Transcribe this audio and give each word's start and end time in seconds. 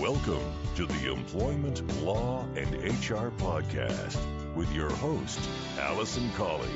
Welcome 0.00 0.52
to 0.74 0.84
the 0.84 1.10
Employment 1.10 1.82
Law 2.02 2.44
and 2.54 2.74
HR 2.84 3.30
Podcast 3.38 4.18
with 4.54 4.70
your 4.70 4.90
host, 4.90 5.40
Alison 5.78 6.30
Colley. 6.32 6.68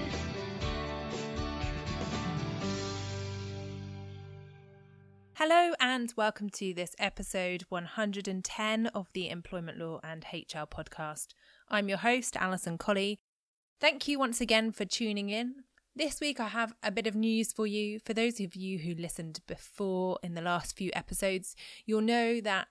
Hello, 5.35 5.75
and 5.79 6.15
welcome 6.17 6.49
to 6.49 6.73
this 6.73 6.97
episode 6.99 7.67
110 7.69 8.87
of 8.87 9.13
the 9.13 9.29
Employment 9.29 9.79
Law 9.79 10.01
and 10.03 10.25
HR 10.33 10.65
Podcast. 10.65 11.35
I'm 11.69 11.91
your 11.91 11.99
host, 11.99 12.37
Alison 12.37 12.79
Colley. 12.79 13.21
Thank 13.83 14.09
you 14.09 14.19
once 14.19 14.41
again 14.41 14.73
for 14.73 14.87
tuning 14.87 15.29
in. 15.29 15.57
This 15.95 16.21
week, 16.21 16.41
I 16.41 16.49
have 16.49 16.73
a 16.83 16.91
bit 16.91 17.07
of 17.07 17.15
news 17.15 17.53
for 17.53 17.67
you. 17.67 17.99
For 17.99 18.15
those 18.15 18.41
of 18.41 18.57
you 18.57 18.79
who 18.79 18.95
listened 18.95 19.41
before 19.47 20.19
in 20.23 20.33
the 20.33 20.41
last 20.41 20.75
few 20.75 20.91
episodes, 20.95 21.55
you'll 21.85 22.01
know 22.01 22.41
that 22.41 22.69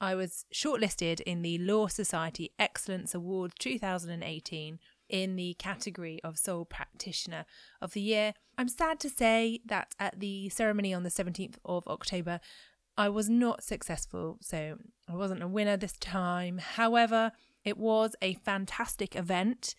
I 0.00 0.14
was 0.14 0.44
shortlisted 0.52 1.20
in 1.22 1.42
the 1.42 1.56
Law 1.58 1.86
Society 1.86 2.52
Excellence 2.58 3.14
Award 3.14 3.52
2018 3.58 4.78
in 5.08 5.36
the 5.36 5.54
category 5.54 6.20
of 6.22 6.38
Sole 6.38 6.66
Practitioner 6.66 7.46
of 7.80 7.92
the 7.92 8.02
Year. 8.02 8.34
I'm 8.58 8.68
sad 8.68 9.00
to 9.00 9.08
say 9.08 9.60
that 9.64 9.94
at 9.98 10.20
the 10.20 10.50
ceremony 10.50 10.92
on 10.92 11.02
the 11.02 11.08
17th 11.08 11.56
of 11.64 11.86
October, 11.86 12.40
I 12.98 13.08
was 13.08 13.30
not 13.30 13.62
successful, 13.62 14.38
so 14.42 14.78
I 15.08 15.14
wasn't 15.14 15.42
a 15.42 15.48
winner 15.48 15.76
this 15.76 15.96
time. 15.98 16.58
However, 16.58 17.32
it 17.64 17.78
was 17.78 18.14
a 18.20 18.34
fantastic 18.34 19.16
event. 19.16 19.74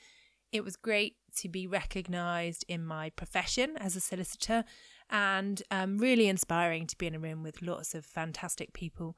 It 0.52 0.64
was 0.64 0.76
great 0.76 1.18
to 1.38 1.50
be 1.50 1.68
recognised 1.68 2.66
in 2.68 2.84
my 2.84 3.12
profession 3.12 3.76
as 3.78 3.96
a 3.96 4.00
solicitor 4.02 4.64
and 5.10 5.62
um, 5.72 5.98
really 5.98 6.28
inspiring 6.28 6.88
to 6.88 6.98
be 6.98 7.08
in 7.08 7.16
a 7.16 7.20
room 7.20 7.44
with 7.44 7.62
lots 7.62 7.96
of 7.96 8.06
fantastic 8.06 8.74
people, 8.74 9.16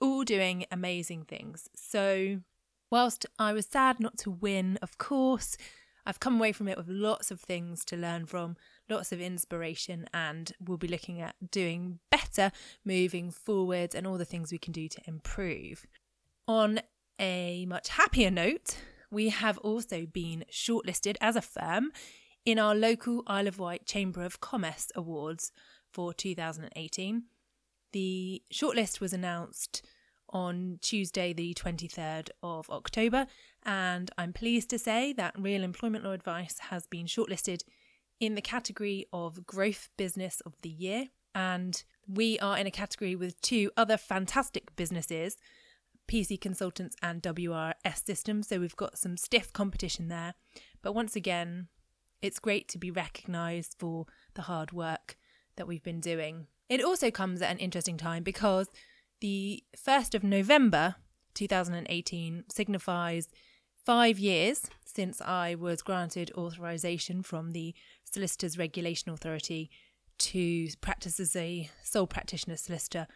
all 0.00 0.24
doing 0.24 0.66
amazing 0.70 1.24
things. 1.24 1.68
So, 1.74 2.40
whilst 2.90 3.26
I 3.38 3.52
was 3.52 3.66
sad 3.66 4.00
not 4.00 4.18
to 4.18 4.30
win, 4.30 4.78
of 4.82 4.98
course, 4.98 5.56
I've 6.06 6.20
come 6.20 6.36
away 6.36 6.52
from 6.52 6.68
it 6.68 6.76
with 6.76 6.88
lots 6.88 7.30
of 7.30 7.40
things 7.40 7.84
to 7.86 7.96
learn 7.96 8.26
from, 8.26 8.56
lots 8.88 9.10
of 9.10 9.20
inspiration, 9.20 10.06
and 10.14 10.52
we'll 10.60 10.78
be 10.78 10.86
looking 10.86 11.20
at 11.20 11.34
doing 11.50 11.98
better 12.10 12.52
moving 12.84 13.32
forward 13.32 13.94
and 13.94 14.06
all 14.06 14.16
the 14.16 14.24
things 14.24 14.52
we 14.52 14.58
can 14.58 14.72
do 14.72 14.88
to 14.88 15.00
improve. 15.06 15.84
On 16.46 16.80
a 17.18 17.66
much 17.66 17.88
happier 17.88 18.30
note, 18.30 18.76
we 19.10 19.30
have 19.30 19.58
also 19.58 20.06
been 20.06 20.44
shortlisted 20.50 21.16
as 21.20 21.34
a 21.34 21.42
firm 21.42 21.90
in 22.44 22.60
our 22.60 22.74
local 22.74 23.24
Isle 23.26 23.48
of 23.48 23.58
Wight 23.58 23.84
Chamber 23.84 24.24
of 24.24 24.40
Commerce 24.40 24.92
Awards 24.94 25.50
for 25.90 26.14
2018. 26.14 27.24
The 27.92 28.42
shortlist 28.52 29.00
was 29.00 29.12
announced 29.12 29.86
on 30.30 30.78
Tuesday, 30.82 31.32
the 31.32 31.54
23rd 31.54 32.30
of 32.42 32.68
October, 32.68 33.26
and 33.64 34.10
I'm 34.18 34.32
pleased 34.32 34.70
to 34.70 34.78
say 34.78 35.12
that 35.14 35.38
Real 35.38 35.62
Employment 35.62 36.04
Law 36.04 36.12
Advice 36.12 36.58
has 36.70 36.86
been 36.86 37.06
shortlisted 37.06 37.62
in 38.20 38.34
the 38.34 38.42
category 38.42 39.06
of 39.12 39.46
Growth 39.46 39.88
Business 39.96 40.40
of 40.46 40.54
the 40.62 40.68
Year. 40.68 41.08
And 41.34 41.82
we 42.08 42.38
are 42.38 42.56
in 42.56 42.66
a 42.66 42.70
category 42.70 43.14
with 43.14 43.40
two 43.40 43.70
other 43.76 43.96
fantastic 43.96 44.74
businesses 44.76 45.36
PC 46.08 46.40
Consultants 46.40 46.96
and 47.02 47.22
WRS 47.22 48.04
Systems. 48.04 48.48
So 48.48 48.60
we've 48.60 48.76
got 48.76 48.96
some 48.96 49.16
stiff 49.16 49.52
competition 49.52 50.08
there. 50.08 50.34
But 50.80 50.94
once 50.94 51.16
again, 51.16 51.68
it's 52.22 52.38
great 52.38 52.68
to 52.68 52.78
be 52.78 52.90
recognised 52.90 53.74
for 53.78 54.06
the 54.34 54.42
hard 54.42 54.72
work 54.72 55.16
that 55.56 55.66
we've 55.66 55.82
been 55.82 56.00
doing. 56.00 56.46
It 56.68 56.82
also 56.82 57.10
comes 57.10 57.42
at 57.42 57.50
an 57.50 57.58
interesting 57.58 57.96
time 57.96 58.22
because 58.22 58.68
the 59.20 59.62
1st 59.76 60.14
of 60.14 60.24
November 60.24 60.96
2018 61.34 62.44
signifies 62.50 63.28
five 63.84 64.18
years 64.18 64.68
since 64.84 65.20
I 65.20 65.54
was 65.54 65.82
granted 65.82 66.32
authorization 66.36 67.22
from 67.22 67.52
the 67.52 67.74
Solicitors 68.04 68.58
Regulation 68.58 69.12
Authority 69.12 69.70
to 70.18 70.68
practice 70.80 71.20
as 71.20 71.36
a 71.36 71.70
sole 71.82 72.06
practitioner 72.06 72.56
solicitor 72.56 73.06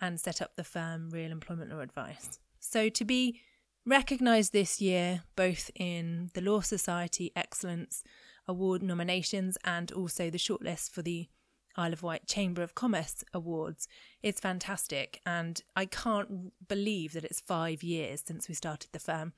and 0.00 0.20
set 0.20 0.40
up 0.40 0.54
the 0.54 0.64
firm 0.64 1.10
Real 1.10 1.32
Employment 1.32 1.70
Law 1.70 1.80
Advice. 1.80 2.38
So 2.60 2.88
to 2.90 3.04
be 3.04 3.40
recognised 3.84 4.52
this 4.52 4.80
year, 4.80 5.22
both 5.34 5.70
in 5.74 6.30
the 6.34 6.42
Law 6.42 6.60
Society 6.60 7.32
Excellence 7.34 8.04
Award 8.46 8.82
nominations 8.82 9.56
and 9.64 9.90
also 9.92 10.30
the 10.30 10.38
shortlist 10.38 10.90
for 10.90 11.02
the 11.02 11.28
Isle 11.76 11.92
of 11.92 12.02
Wight 12.02 12.26
Chamber 12.26 12.62
of 12.62 12.74
Commerce 12.74 13.24
Awards, 13.32 13.88
is 14.22 14.40
fantastic. 14.40 15.20
And 15.24 15.62
I 15.76 15.86
can't 15.86 16.52
believe 16.68 17.12
that 17.12 17.24
it's 17.24 17.40
five 17.40 17.82
years 17.82 18.22
since 18.26 18.48
we 18.48 18.54
started 18.54 18.90
the 18.92 18.98
firm. 18.98 19.32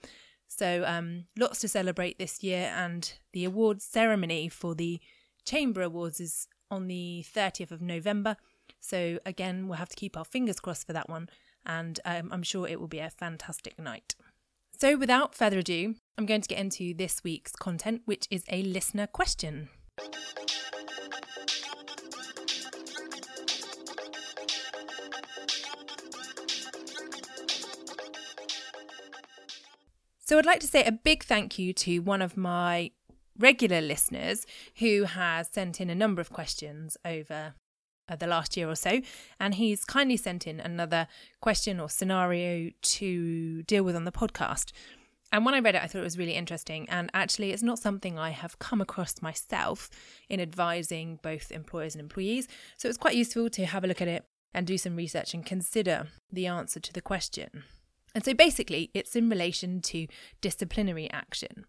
So, 0.48 0.84
um, 0.86 1.24
lots 1.38 1.60
to 1.60 1.68
celebrate 1.68 2.18
this 2.18 2.42
year, 2.42 2.70
and 2.76 3.10
the 3.32 3.46
awards 3.46 3.84
ceremony 3.84 4.50
for 4.50 4.74
the 4.74 5.00
Chamber 5.46 5.80
Awards 5.80 6.20
is 6.20 6.46
on 6.70 6.88
the 6.88 7.24
30th 7.34 7.70
of 7.70 7.80
November. 7.80 8.36
So, 8.78 9.18
again, 9.24 9.66
we'll 9.66 9.78
have 9.78 9.88
to 9.88 9.96
keep 9.96 10.14
our 10.16 10.26
fingers 10.26 10.60
crossed 10.60 10.86
for 10.86 10.92
that 10.92 11.08
one, 11.08 11.30
and 11.64 11.98
um, 12.04 12.28
I'm 12.30 12.42
sure 12.42 12.68
it 12.68 12.78
will 12.80 12.88
be 12.88 12.98
a 12.98 13.08
fantastic 13.08 13.78
night. 13.78 14.14
So, 14.78 14.96
without 14.96 15.34
further 15.34 15.60
ado, 15.60 15.94
I'm 16.18 16.26
going 16.26 16.42
to 16.42 16.48
get 16.48 16.58
into 16.58 16.92
this 16.92 17.24
week's 17.24 17.52
content, 17.52 18.02
which 18.04 18.26
is 18.30 18.44
a 18.50 18.62
listener 18.62 19.06
question. 19.06 19.70
So, 30.32 30.38
I'd 30.38 30.46
like 30.46 30.60
to 30.60 30.66
say 30.66 30.82
a 30.82 30.92
big 30.92 31.24
thank 31.24 31.58
you 31.58 31.74
to 31.74 31.98
one 31.98 32.22
of 32.22 32.38
my 32.38 32.92
regular 33.38 33.82
listeners 33.82 34.46
who 34.76 35.04
has 35.04 35.48
sent 35.48 35.78
in 35.78 35.90
a 35.90 35.94
number 35.94 36.22
of 36.22 36.30
questions 36.30 36.96
over 37.04 37.52
uh, 38.08 38.16
the 38.16 38.26
last 38.26 38.56
year 38.56 38.66
or 38.66 38.74
so. 38.74 39.02
And 39.38 39.56
he's 39.56 39.84
kindly 39.84 40.16
sent 40.16 40.46
in 40.46 40.58
another 40.58 41.06
question 41.42 41.78
or 41.78 41.90
scenario 41.90 42.70
to 42.80 43.62
deal 43.64 43.84
with 43.84 43.94
on 43.94 44.06
the 44.06 44.10
podcast. 44.10 44.72
And 45.30 45.44
when 45.44 45.54
I 45.54 45.58
read 45.58 45.74
it, 45.74 45.82
I 45.82 45.86
thought 45.86 45.98
it 45.98 46.04
was 46.04 46.16
really 46.16 46.32
interesting. 46.32 46.88
And 46.88 47.10
actually, 47.12 47.50
it's 47.50 47.62
not 47.62 47.78
something 47.78 48.18
I 48.18 48.30
have 48.30 48.58
come 48.58 48.80
across 48.80 49.20
myself 49.20 49.90
in 50.30 50.40
advising 50.40 51.18
both 51.22 51.52
employers 51.52 51.94
and 51.94 52.00
employees. 52.00 52.48
So 52.78 52.88
it's 52.88 52.96
quite 52.96 53.16
useful 53.16 53.50
to 53.50 53.66
have 53.66 53.84
a 53.84 53.86
look 53.86 54.00
at 54.00 54.08
it 54.08 54.24
and 54.54 54.66
do 54.66 54.78
some 54.78 54.96
research 54.96 55.34
and 55.34 55.44
consider 55.44 56.06
the 56.32 56.46
answer 56.46 56.80
to 56.80 56.92
the 56.94 57.02
question. 57.02 57.64
And 58.14 58.24
so 58.24 58.34
basically, 58.34 58.90
it's 58.94 59.16
in 59.16 59.28
relation 59.28 59.80
to 59.82 60.06
disciplinary 60.40 61.10
action. 61.10 61.64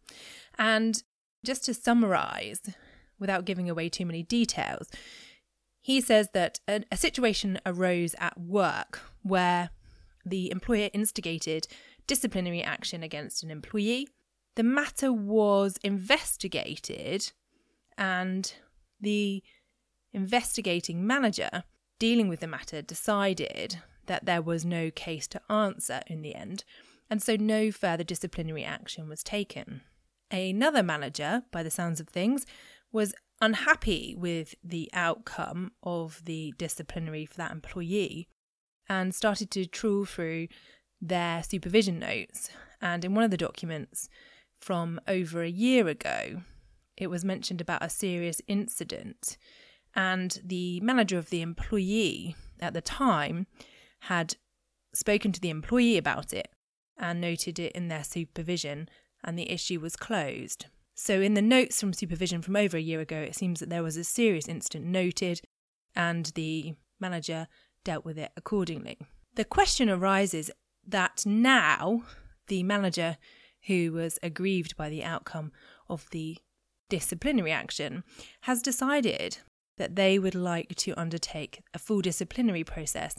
And 0.57 1.01
just 1.43 1.63
to 1.65 1.73
summarize, 1.73 2.61
without 3.19 3.45
giving 3.45 3.69
away 3.69 3.89
too 3.89 4.05
many 4.05 4.23
details, 4.23 4.89
he 5.81 6.01
says 6.01 6.29
that 6.33 6.59
a, 6.67 6.83
a 6.91 6.97
situation 6.97 7.59
arose 7.65 8.15
at 8.19 8.39
work 8.39 9.01
where 9.21 9.69
the 10.25 10.51
employer 10.51 10.89
instigated 10.93 11.67
disciplinary 12.07 12.61
action 12.61 13.03
against 13.03 13.43
an 13.43 13.51
employee. 13.51 14.07
The 14.55 14.63
matter 14.63 15.11
was 15.11 15.77
investigated, 15.83 17.31
and 17.97 18.53
the 19.01 19.43
investigating 20.13 21.05
manager 21.05 21.63
dealing 21.99 22.27
with 22.27 22.39
the 22.39 22.47
matter 22.47 22.81
decided 22.81 23.81
that 24.07 24.25
there 24.25 24.41
was 24.41 24.65
no 24.65 24.91
case 24.91 25.27
to 25.29 25.41
answer 25.51 26.01
in 26.07 26.21
the 26.21 26.35
end, 26.35 26.63
and 27.09 27.21
so 27.21 27.35
no 27.35 27.71
further 27.71 28.03
disciplinary 28.03 28.63
action 28.63 29.07
was 29.07 29.23
taken. 29.23 29.81
Another 30.31 30.81
manager, 30.81 31.43
by 31.51 31.61
the 31.63 31.69
sounds 31.69 31.99
of 31.99 32.07
things, 32.07 32.45
was 32.91 33.13
unhappy 33.41 34.15
with 34.17 34.55
the 34.63 34.89
outcome 34.93 35.71
of 35.83 36.23
the 36.25 36.53
disciplinary 36.57 37.25
for 37.25 37.35
that 37.37 37.51
employee 37.51 38.27
and 38.87 39.13
started 39.13 39.51
to 39.51 39.65
trawl 39.65 40.05
through 40.05 40.47
their 41.01 41.43
supervision 41.43 41.99
notes. 41.99 42.49
And 42.81 43.03
in 43.03 43.13
one 43.13 43.23
of 43.23 43.31
the 43.31 43.37
documents 43.37 44.09
from 44.59 44.99
over 45.07 45.43
a 45.43 45.49
year 45.49 45.87
ago, 45.87 46.41
it 46.95 47.07
was 47.07 47.25
mentioned 47.25 47.61
about 47.61 47.83
a 47.83 47.89
serious 47.89 48.41
incident. 48.47 49.37
And 49.95 50.39
the 50.43 50.79
manager 50.81 51.17
of 51.17 51.29
the 51.29 51.41
employee 51.41 52.35
at 52.59 52.73
the 52.73 52.81
time 52.81 53.47
had 54.07 54.35
spoken 54.93 55.31
to 55.31 55.39
the 55.39 55.49
employee 55.49 55.97
about 55.97 56.33
it 56.33 56.49
and 56.97 57.19
noted 57.19 57.59
it 57.59 57.71
in 57.73 57.87
their 57.87 58.03
supervision 58.03 58.89
and 59.23 59.37
the 59.37 59.49
issue 59.49 59.79
was 59.79 59.95
closed. 59.95 60.65
So, 60.95 61.21
in 61.21 61.33
the 61.33 61.41
notes 61.41 61.79
from 61.79 61.93
supervision 61.93 62.41
from 62.41 62.55
over 62.55 62.77
a 62.77 62.81
year 62.81 62.99
ago, 62.99 63.17
it 63.17 63.35
seems 63.35 63.59
that 63.59 63.69
there 63.69 63.81
was 63.81 63.97
a 63.97 64.03
serious 64.03 64.47
incident 64.47 64.85
noted 64.85 65.41
and 65.95 66.27
the 66.35 66.75
manager 66.99 67.47
dealt 67.83 68.05
with 68.05 68.17
it 68.17 68.31
accordingly. 68.37 68.97
The 69.35 69.45
question 69.45 69.89
arises 69.89 70.51
that 70.87 71.23
now 71.25 72.03
the 72.47 72.63
manager 72.63 73.17
who 73.67 73.93
was 73.93 74.19
aggrieved 74.21 74.75
by 74.75 74.89
the 74.89 75.03
outcome 75.03 75.51
of 75.89 76.09
the 76.11 76.37
disciplinary 76.89 77.51
action 77.51 78.03
has 78.41 78.61
decided 78.61 79.37
that 79.77 79.95
they 79.95 80.19
would 80.19 80.35
like 80.35 80.75
to 80.75 80.93
undertake 80.99 81.61
a 81.73 81.79
full 81.79 82.01
disciplinary 82.01 82.63
process 82.63 83.15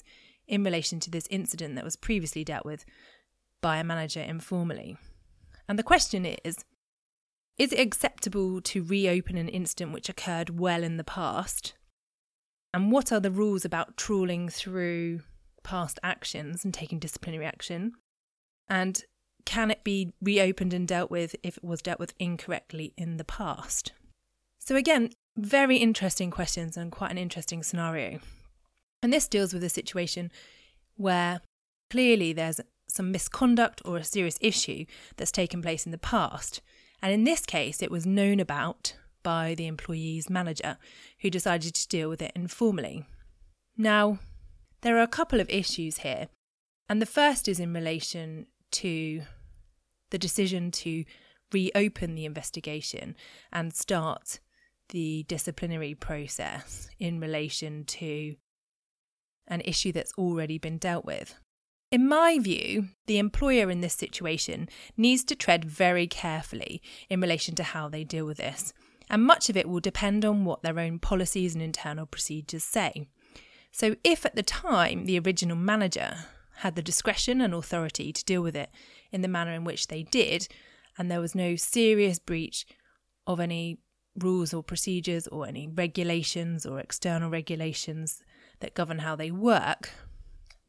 in 0.46 0.64
relation 0.64 1.00
to 1.00 1.10
this 1.10 1.26
incident 1.30 1.74
that 1.74 1.84
was 1.84 1.96
previously 1.96 2.44
dealt 2.44 2.64
with 2.64 2.84
by 3.60 3.78
a 3.78 3.84
manager 3.84 4.20
informally. 4.20 4.96
And 5.68 5.78
the 5.78 5.82
question 5.82 6.26
is 6.26 6.64
Is 7.58 7.72
it 7.72 7.80
acceptable 7.80 8.60
to 8.60 8.82
reopen 8.82 9.36
an 9.36 9.48
incident 9.48 9.92
which 9.92 10.08
occurred 10.08 10.58
well 10.58 10.82
in 10.82 10.96
the 10.96 11.04
past? 11.04 11.74
And 12.72 12.90
what 12.90 13.12
are 13.12 13.20
the 13.20 13.30
rules 13.30 13.64
about 13.64 13.96
trawling 13.96 14.48
through 14.48 15.20
past 15.62 15.98
actions 16.02 16.64
and 16.64 16.74
taking 16.74 16.98
disciplinary 16.98 17.46
action? 17.46 17.92
And 18.68 19.02
can 19.44 19.70
it 19.70 19.84
be 19.84 20.12
reopened 20.20 20.74
and 20.74 20.88
dealt 20.88 21.10
with 21.10 21.36
if 21.42 21.58
it 21.58 21.64
was 21.64 21.82
dealt 21.82 22.00
with 22.00 22.14
incorrectly 22.18 22.92
in 22.96 23.16
the 23.16 23.24
past? 23.24 23.92
So, 24.58 24.76
again, 24.76 25.10
very 25.36 25.76
interesting 25.76 26.30
questions 26.30 26.76
and 26.76 26.90
quite 26.90 27.10
an 27.10 27.18
interesting 27.18 27.62
scenario. 27.62 28.20
And 29.04 29.12
this 29.12 29.28
deals 29.28 29.52
with 29.52 29.62
a 29.62 29.68
situation 29.68 30.32
where 30.96 31.42
clearly 31.90 32.32
there's 32.32 32.58
some 32.88 33.12
misconduct 33.12 33.82
or 33.84 33.98
a 33.98 34.02
serious 34.02 34.38
issue 34.40 34.86
that's 35.18 35.30
taken 35.30 35.60
place 35.60 35.84
in 35.84 35.92
the 35.92 35.98
past. 35.98 36.62
And 37.02 37.12
in 37.12 37.24
this 37.24 37.44
case, 37.44 37.82
it 37.82 37.90
was 37.90 38.06
known 38.06 38.40
about 38.40 38.96
by 39.22 39.54
the 39.56 39.66
employee's 39.66 40.30
manager, 40.30 40.78
who 41.20 41.28
decided 41.28 41.74
to 41.74 41.88
deal 41.88 42.08
with 42.08 42.22
it 42.22 42.32
informally. 42.34 43.04
Now, 43.76 44.20
there 44.80 44.96
are 44.96 45.02
a 45.02 45.06
couple 45.06 45.38
of 45.38 45.50
issues 45.50 45.98
here, 45.98 46.28
and 46.88 47.02
the 47.02 47.04
first 47.04 47.46
is 47.46 47.60
in 47.60 47.74
relation 47.74 48.46
to 48.70 49.20
the 50.12 50.18
decision 50.18 50.70
to 50.70 51.04
reopen 51.52 52.14
the 52.14 52.24
investigation 52.24 53.16
and 53.52 53.74
start 53.74 54.40
the 54.88 55.26
disciplinary 55.28 55.94
process 55.94 56.88
in 56.98 57.20
relation 57.20 57.84
to 57.84 58.36
an 59.46 59.62
issue 59.64 59.92
that's 59.92 60.12
already 60.18 60.58
been 60.58 60.78
dealt 60.78 61.04
with. 61.04 61.34
In 61.90 62.08
my 62.08 62.38
view, 62.40 62.88
the 63.06 63.18
employer 63.18 63.70
in 63.70 63.80
this 63.80 63.94
situation 63.94 64.68
needs 64.96 65.22
to 65.24 65.36
tread 65.36 65.64
very 65.64 66.06
carefully 66.06 66.82
in 67.08 67.20
relation 67.20 67.54
to 67.56 67.62
how 67.62 67.88
they 67.88 68.02
deal 68.02 68.26
with 68.26 68.38
this, 68.38 68.72
and 69.08 69.22
much 69.22 69.48
of 69.48 69.56
it 69.56 69.68
will 69.68 69.80
depend 69.80 70.24
on 70.24 70.44
what 70.44 70.62
their 70.62 70.80
own 70.80 70.98
policies 70.98 71.54
and 71.54 71.62
internal 71.62 72.06
procedures 72.06 72.64
say. 72.64 73.06
So, 73.70 73.96
if 74.02 74.24
at 74.24 74.34
the 74.34 74.42
time 74.42 75.04
the 75.04 75.18
original 75.18 75.56
manager 75.56 76.26
had 76.58 76.74
the 76.74 76.82
discretion 76.82 77.40
and 77.40 77.52
authority 77.52 78.12
to 78.12 78.24
deal 78.24 78.42
with 78.42 78.56
it 78.56 78.70
in 79.12 79.22
the 79.22 79.28
manner 79.28 79.52
in 79.52 79.64
which 79.64 79.88
they 79.88 80.02
did, 80.02 80.48
and 80.96 81.10
there 81.10 81.20
was 81.20 81.34
no 81.34 81.56
serious 81.56 82.18
breach 82.18 82.66
of 83.26 83.40
any 83.40 83.78
rules 84.16 84.54
or 84.54 84.62
procedures 84.62 85.26
or 85.28 85.46
any 85.46 85.66
regulations 85.68 86.64
or 86.64 86.78
external 86.78 87.30
regulations 87.30 88.22
that 88.64 88.72
govern 88.74 89.00
how 89.00 89.14
they 89.14 89.30
work, 89.30 89.90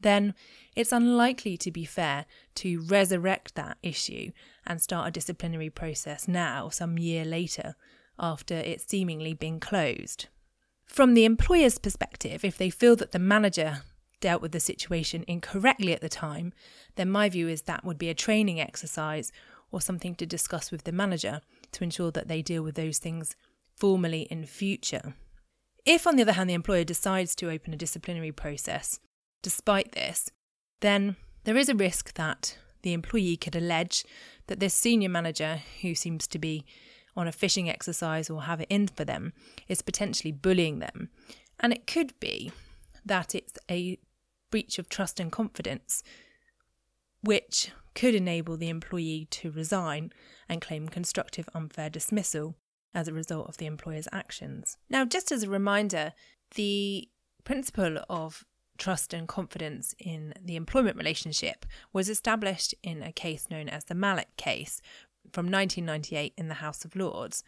then 0.02 0.34
it's 0.76 0.92
unlikely 0.92 1.56
to 1.56 1.72
be 1.72 1.86
fair 1.86 2.26
to 2.56 2.82
resurrect 2.82 3.56
that 3.56 3.78
issue 3.82 4.32
and 4.68 4.82
start 4.82 5.08
a 5.08 5.12
disciplinary 5.12 5.70
process 5.70 6.28
now, 6.28 6.68
some 6.68 7.00
year 7.00 7.24
later, 7.24 7.76
after 8.20 8.56
it's 8.56 8.86
seemingly 8.86 9.34
been 9.34 9.62
closed. 9.62 10.28
From 10.86 11.14
the 11.14 11.24
employer's 11.24 11.78
perspective, 11.78 12.44
if 12.44 12.58
they 12.58 12.70
feel 12.70 12.98
that 12.98 13.14
the 13.14 13.20
manager 13.20 13.84
dealt 14.20 14.42
with 14.42 14.52
the 14.52 14.60
situation 14.60 15.24
incorrectly 15.26 15.94
at 15.94 16.02
the 16.02 16.10
time, 16.10 16.52
then 16.96 17.10
my 17.10 17.30
view 17.30 17.48
is 17.48 17.62
that 17.62 17.86
would 17.86 17.98
be 17.98 18.10
a 18.10 18.14
training 18.14 18.60
exercise 18.60 19.32
or 19.72 19.80
something 19.80 20.16
to 20.16 20.26
discuss 20.26 20.70
with 20.70 20.84
the 20.84 20.92
manager 20.92 21.40
to 21.72 21.84
ensure 21.86 22.12
that 22.12 22.28
they 22.28 22.42
deal 22.42 22.62
with 22.62 22.76
those 22.76 22.98
things 22.98 23.38
formally 23.78 24.24
in 24.24 24.46
future. 24.46 25.16
If, 25.86 26.08
on 26.08 26.16
the 26.16 26.24
other 26.24 26.34
hand, 26.34 26.50
the 26.50 26.56
employer 26.56 26.84
decides 26.84 27.36
to 27.36 27.52
open 27.52 27.74
a 27.74 27.78
disciplinary 27.78 28.32
process 28.32 29.00
despite 29.44 29.92
this, 29.92 30.32
then 30.82 31.16
there 31.44 31.58
is 31.58 31.70
a 31.70 31.76
risk 31.76 32.16
that 32.16 32.58
the 32.82 32.94
employee 32.94 33.38
could 33.38 33.56
allege 33.56 34.04
that 34.48 34.60
this 34.60 34.74
senior 34.74 35.10
manager, 35.10 35.62
who 35.82 35.94
seems 35.94 36.28
to 36.28 36.40
be 36.40 36.66
on 37.16 37.28
a 37.28 37.32
fishing 37.32 37.70
exercise 37.70 38.30
or 38.30 38.44
have 38.44 38.62
it 38.62 38.68
in 38.70 38.88
for 38.88 39.06
them, 39.06 39.34
is 39.68 39.84
potentially 39.84 40.32
bullying 40.32 40.80
them. 40.80 41.10
And 41.60 41.72
it 41.72 41.88
could 41.88 42.20
be 42.20 42.52
that 43.06 43.36
it's 43.36 43.54
a 43.70 44.00
breach 44.50 44.80
of 44.80 44.90
trust 44.90 45.20
and 45.20 45.32
confidence, 45.32 46.04
which 47.22 47.72
could 47.94 48.16
enable 48.16 48.58
the 48.58 48.70
employee 48.70 49.28
to 49.32 49.52
resign 49.52 50.12
and 50.50 50.62
claim 50.62 50.90
constructive 50.90 51.48
unfair 51.54 51.90
dismissal 51.90 52.56
as 52.96 53.08
a 53.08 53.14
result 53.14 53.48
of 53.48 53.58
the 53.58 53.66
employer's 53.66 54.08
actions. 54.12 54.78
Now, 54.90 55.06
just 55.06 55.32
as 55.32 55.44
a 55.44 55.50
reminder, 55.50 56.14
the 56.56 57.10
principle 57.44 58.00
of 58.10 58.46
trust 58.78 59.14
and 59.14 59.28
confidence 59.28 59.94
in 60.00 60.34
the 60.42 60.56
employment 60.56 60.98
relationship 60.98 61.66
was 61.94 62.10
established 62.10 62.74
in 62.82 63.04
a 63.04 63.12
case 63.12 63.50
known 63.50 63.70
as 63.70 63.86
the 63.86 63.96
Malik 63.96 64.36
case 64.38 64.82
from 65.32 65.52
1998 65.52 66.34
in 66.38 66.48
the 66.48 66.56
House 66.56 66.84
of 66.86 66.96
Lords. 66.96 67.44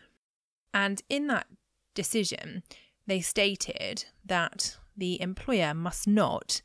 And 0.74 1.02
in 1.10 1.28
that 1.28 1.48
decision, 1.96 2.64
they 3.08 3.22
stated 3.22 4.06
that 4.26 4.78
the 4.96 5.20
employer 5.22 5.74
must 5.74 6.08
not, 6.08 6.62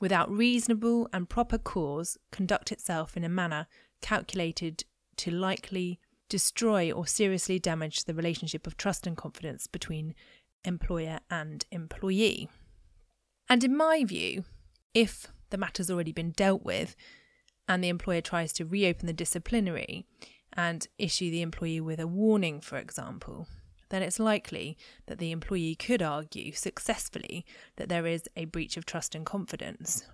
without 0.00 0.30
reasonable 0.30 1.08
and 1.12 1.28
proper 1.28 1.58
cause, 1.58 2.18
conduct 2.30 2.72
itself 2.72 3.16
in 3.16 3.24
a 3.24 3.28
manner 3.28 3.66
calculated 4.00 4.84
to 5.16 5.30
likely 5.30 6.00
destroy 6.28 6.90
or 6.90 7.06
seriously 7.06 7.58
damage 7.58 8.04
the 8.04 8.14
relationship 8.14 8.66
of 8.66 8.76
trust 8.76 9.06
and 9.06 9.16
confidence 9.16 9.66
between 9.66 10.14
employer 10.64 11.20
and 11.30 11.66
employee. 11.70 12.48
And 13.48 13.62
in 13.62 13.76
my 13.76 14.04
view, 14.04 14.44
if 14.94 15.26
the 15.50 15.58
matter's 15.58 15.90
already 15.90 16.12
been 16.12 16.30
dealt 16.30 16.64
with 16.64 16.96
and 17.68 17.82
the 17.82 17.88
employer 17.88 18.20
tries 18.20 18.52
to 18.54 18.64
reopen 18.64 19.06
the 19.06 19.12
disciplinary 19.12 20.06
and 20.52 20.86
issue 20.98 21.30
the 21.30 21.42
employee 21.42 21.80
with 21.80 22.00
a 22.00 22.06
warning, 22.06 22.60
for 22.60 22.78
example, 22.78 23.46
then 23.90 24.02
it's 24.02 24.18
likely 24.18 24.76
that 25.06 25.18
the 25.18 25.30
employee 25.30 25.74
could 25.74 26.02
argue 26.02 26.52
successfully 26.52 27.44
that 27.76 27.88
there 27.88 28.06
is 28.06 28.24
a 28.36 28.46
breach 28.46 28.76
of 28.76 28.86
trust 28.86 29.14
and 29.14 29.26
confidence. 29.26 30.04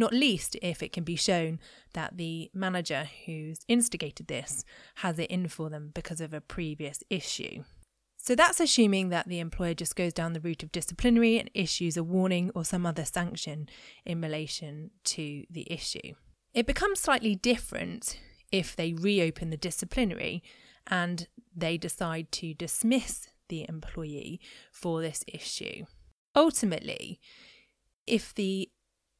Not 0.00 0.14
least 0.14 0.56
if 0.62 0.82
it 0.82 0.94
can 0.94 1.04
be 1.04 1.14
shown 1.14 1.60
that 1.92 2.16
the 2.16 2.50
manager 2.54 3.06
who's 3.26 3.60
instigated 3.68 4.28
this 4.28 4.64
has 4.94 5.18
it 5.18 5.30
in 5.30 5.46
for 5.46 5.68
them 5.68 5.90
because 5.92 6.22
of 6.22 6.32
a 6.32 6.40
previous 6.40 7.02
issue. 7.10 7.64
So 8.16 8.34
that's 8.34 8.60
assuming 8.60 9.10
that 9.10 9.28
the 9.28 9.40
employer 9.40 9.74
just 9.74 9.96
goes 9.96 10.14
down 10.14 10.32
the 10.32 10.40
route 10.40 10.62
of 10.62 10.72
disciplinary 10.72 11.38
and 11.38 11.50
issues 11.52 11.98
a 11.98 12.02
warning 12.02 12.50
or 12.54 12.64
some 12.64 12.86
other 12.86 13.04
sanction 13.04 13.68
in 14.06 14.22
relation 14.22 14.90
to 15.04 15.44
the 15.50 15.70
issue. 15.70 16.14
It 16.54 16.66
becomes 16.66 16.98
slightly 16.98 17.34
different 17.34 18.18
if 18.50 18.74
they 18.74 18.94
reopen 18.94 19.50
the 19.50 19.58
disciplinary 19.58 20.42
and 20.86 21.28
they 21.54 21.76
decide 21.76 22.32
to 22.32 22.54
dismiss 22.54 23.28
the 23.50 23.66
employee 23.68 24.40
for 24.72 25.02
this 25.02 25.24
issue. 25.28 25.84
Ultimately, 26.34 27.20
if 28.06 28.34
the 28.34 28.70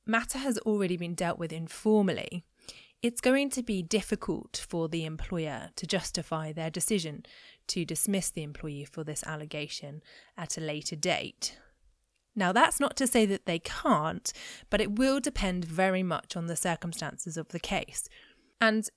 matter 0.07 0.39
has 0.39 0.59
already 0.59 0.97
been 0.97 1.15
dealt 1.15 1.39
with 1.39 1.53
informally, 1.53 2.45
it's 3.03 3.21
going 3.21 3.49
to 3.51 3.63
be 3.63 3.83
difficult 3.83 4.65
for 4.69 4.89
the 4.89 5.05
employer 5.05 5.71
to 5.77 5.87
justify 5.87 6.53
their 6.53 6.71
decision 6.71 7.25
to 7.69 7.85
dismiss 7.85 8.31
the 8.31 8.43
employee 8.43 8.85
for 8.85 9.05
this 9.05 9.25
allegation 9.25 10.03
at 10.37 10.59
a 10.59 10.61
later 10.61 10.97
date. 10.97 11.57
Now, 12.37 12.53
that's 12.53 12.79
not 12.79 12.97
to 12.97 13.07
say 13.07 13.27
that 13.27 13.47
they 13.47 13.59
can't, 13.59 14.33
but 14.69 14.81
it 14.81 14.99
will 14.99 15.19
depend 15.19 15.65
very 15.65 16.03
much 16.03 16.37
on 16.37 16.47
the 16.47 16.57
circumstances 16.57 17.37
of 17.37 17.49
the 17.49 17.59
case. 17.59 18.09
And 18.61 18.89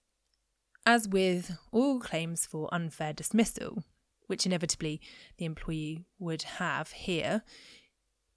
as 0.85 1.07
with 1.07 1.57
all 1.71 1.99
claims 1.99 2.45
for 2.45 2.69
unfair 2.73 3.13
dismissal, 3.13 3.83
which 4.27 4.45
inevitably 4.45 5.01
the 5.37 5.45
employee 5.45 6.03
would 6.19 6.43
have 6.43 6.91
here, 6.91 7.43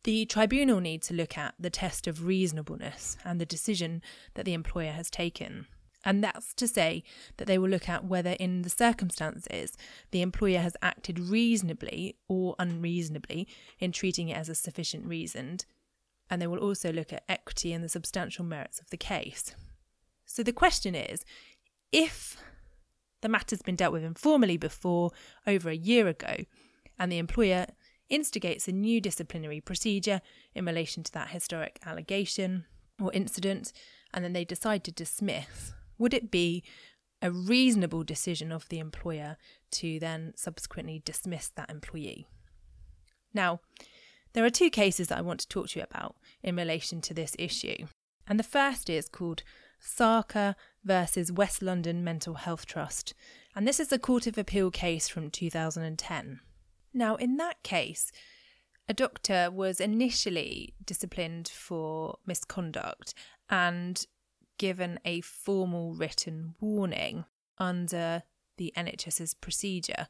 the 0.07 0.25
tribunal 0.25 0.79
needs 0.79 1.09
to 1.09 1.15
look 1.15 1.37
at 1.37 1.53
the 1.59 1.69
test 1.69 2.07
of 2.07 2.25
reasonableness 2.25 3.17
and 3.25 3.41
the 3.41 3.45
decision 3.45 4.01
that 4.35 4.45
the 4.45 4.55
employer 4.55 4.93
has 4.93 5.11
taken. 5.11 5.67
And 6.05 6.23
that's 6.23 6.55
to 6.55 6.69
say 6.69 7.03
that 7.39 7.49
they 7.49 7.59
will 7.59 7.69
look 7.69 7.89
at 7.89 8.05
whether, 8.05 8.31
in 8.31 8.63
the 8.63 8.71
circumstances, 8.71 9.77
the 10.13 10.23
employer 10.23 10.61
has 10.61 10.77
acted 10.81 11.19
reasonably 11.19 12.15
or 12.29 12.55
unreasonably 12.61 13.49
in 13.81 13.91
treating 13.91 14.29
it 14.29 14.37
as 14.37 14.49
a 14.49 14.55
sufficient 14.55 15.05
reason. 15.07 15.59
And 16.31 16.41
they 16.41 16.47
will 16.47 16.61
also 16.61 16.93
look 16.93 17.13
at 17.13 17.25
equity 17.29 17.73
and 17.73 17.83
the 17.83 17.89
substantial 17.89 18.45
merits 18.45 18.79
of 18.79 18.91
the 18.91 18.97
case. 18.97 19.57
So 20.25 20.45
the 20.45 20.53
question 20.53 20.95
is 20.95 21.25
if 21.91 22.37
the 23.23 23.29
matter's 23.29 23.63
been 23.63 23.75
dealt 23.75 23.93
with 23.93 24.05
informally 24.05 24.57
before, 24.57 25.11
over 25.49 25.69
a 25.69 25.75
year 25.75 26.07
ago, 26.07 26.45
and 26.97 27.11
the 27.11 27.19
employer 27.19 27.67
instigates 28.09 28.69
a 28.69 28.73
new 28.73 29.01
disciplinary 29.01 29.61
procedure 29.61 30.21
in 30.55 30.65
relation 30.65 31.03
to 31.03 31.13
that 31.13 31.31
historic 31.31 31.79
allegation 31.85 32.65
or 33.01 33.13
incident, 33.13 33.73
and 34.15 34.25
then 34.25 34.33
they 34.33 34.45
decide 34.45 34.85
to 34.85 34.93
dismiss 34.93 35.73
would 35.99 36.13
it 36.13 36.31
be 36.31 36.63
a 37.23 37.31
reasonable 37.31 38.05
decision 38.05 38.53
of 38.53 38.69
the 38.69 38.79
employer 38.79 39.39
to 39.71 39.99
then 39.99 40.35
subsequently 40.37 41.01
dismiss 41.05 41.49
that 41.49 41.71
employee? 41.71 42.27
Now, 43.33 43.61
There 44.37 44.45
are 44.45 44.51
two 44.51 44.69
cases 44.69 45.09
that 45.09 45.17
I 45.17 45.23
want 45.23 45.41
to 45.41 45.49
talk 45.49 45.69
to 45.69 45.79
you 45.79 45.87
about 45.91 46.15
in 46.43 46.57
relation 46.57 47.01
to 47.01 47.15
this 47.15 47.35
issue. 47.39 47.87
And 48.29 48.39
the 48.39 48.43
first 48.43 48.91
is 48.91 49.09
called 49.09 49.43
Sarkar 49.81 50.57
versus 50.85 51.33
West 51.33 51.63
London 51.63 52.05
Mental 52.05 52.35
Health 52.35 52.67
Trust. 52.67 53.15
And 53.55 53.67
this 53.67 53.81
is 53.81 53.91
a 53.93 53.99
Court 53.99 54.27
of 54.27 54.37
Appeal 54.37 54.71
case 54.71 55.09
from 55.09 55.31
2010. 55.31 56.41
Now, 56.97 57.17
in 57.17 57.37
that 57.37 57.63
case, 57.63 58.11
a 58.89 58.95
doctor 58.95 59.51
was 59.53 59.81
initially 59.81 60.75
disciplined 60.83 61.47
for 61.47 62.17
misconduct 62.27 63.13
and 63.51 64.05
given 64.59 64.99
a 65.05 65.21
formal 65.21 65.93
written 65.93 66.55
warning 66.59 67.27
under 67.59 68.23
the 68.57 68.73
NHS's 68.75 69.35
procedure. 69.35 70.09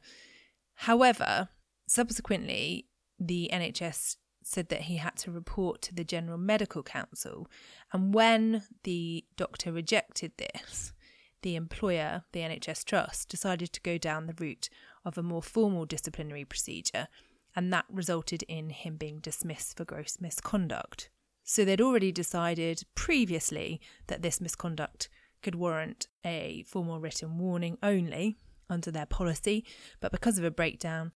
However, 0.75 1.49
subsequently, 1.87 2.87
the 3.19 3.49
NHS 3.51 4.15
said 4.41 4.69
that 4.69 4.83
he 4.83 4.95
had 4.95 5.17
to 5.17 5.31
report 5.31 5.81
to 5.81 5.93
the 5.93 6.05
General 6.05 6.37
Medical 6.37 6.83
Council. 6.83 7.49
And 7.91 8.13
when 8.13 8.63
the 8.83 9.25
doctor 9.35 9.73
rejected 9.73 10.31
this, 10.37 10.93
the 11.41 11.55
employer, 11.55 12.23
the 12.31 12.41
NHS 12.41 12.83
Trust, 12.85 13.29
decided 13.29 13.71
to 13.73 13.81
go 13.81 13.97
down 13.97 14.27
the 14.27 14.35
route 14.37 14.69
of 15.05 15.17
a 15.17 15.23
more 15.23 15.41
formal 15.41 15.85
disciplinary 15.85 16.45
procedure, 16.45 17.07
and 17.55 17.71
that 17.73 17.85
resulted 17.89 18.43
in 18.43 18.69
him 18.69 18.97
being 18.97 19.19
dismissed 19.19 19.77
for 19.77 19.85
gross 19.85 20.17
misconduct. 20.19 21.09
So 21.43 21.63
they'd 21.63 21.81
already 21.81 22.11
decided 22.11 22.83
previously 22.93 23.79
that 24.07 24.21
this 24.21 24.41
misconduct 24.41 25.09
could 25.41 25.55
warrant 25.55 26.07
a 26.25 26.63
formal 26.67 26.99
written 26.99 27.37
warning 27.37 27.77
only 27.81 28.37
under 28.69 28.91
their 28.91 29.05
policy, 29.05 29.65
but 30.01 30.11
because 30.11 30.37
of 30.37 30.43
a 30.43 30.51
breakdown, 30.51 31.13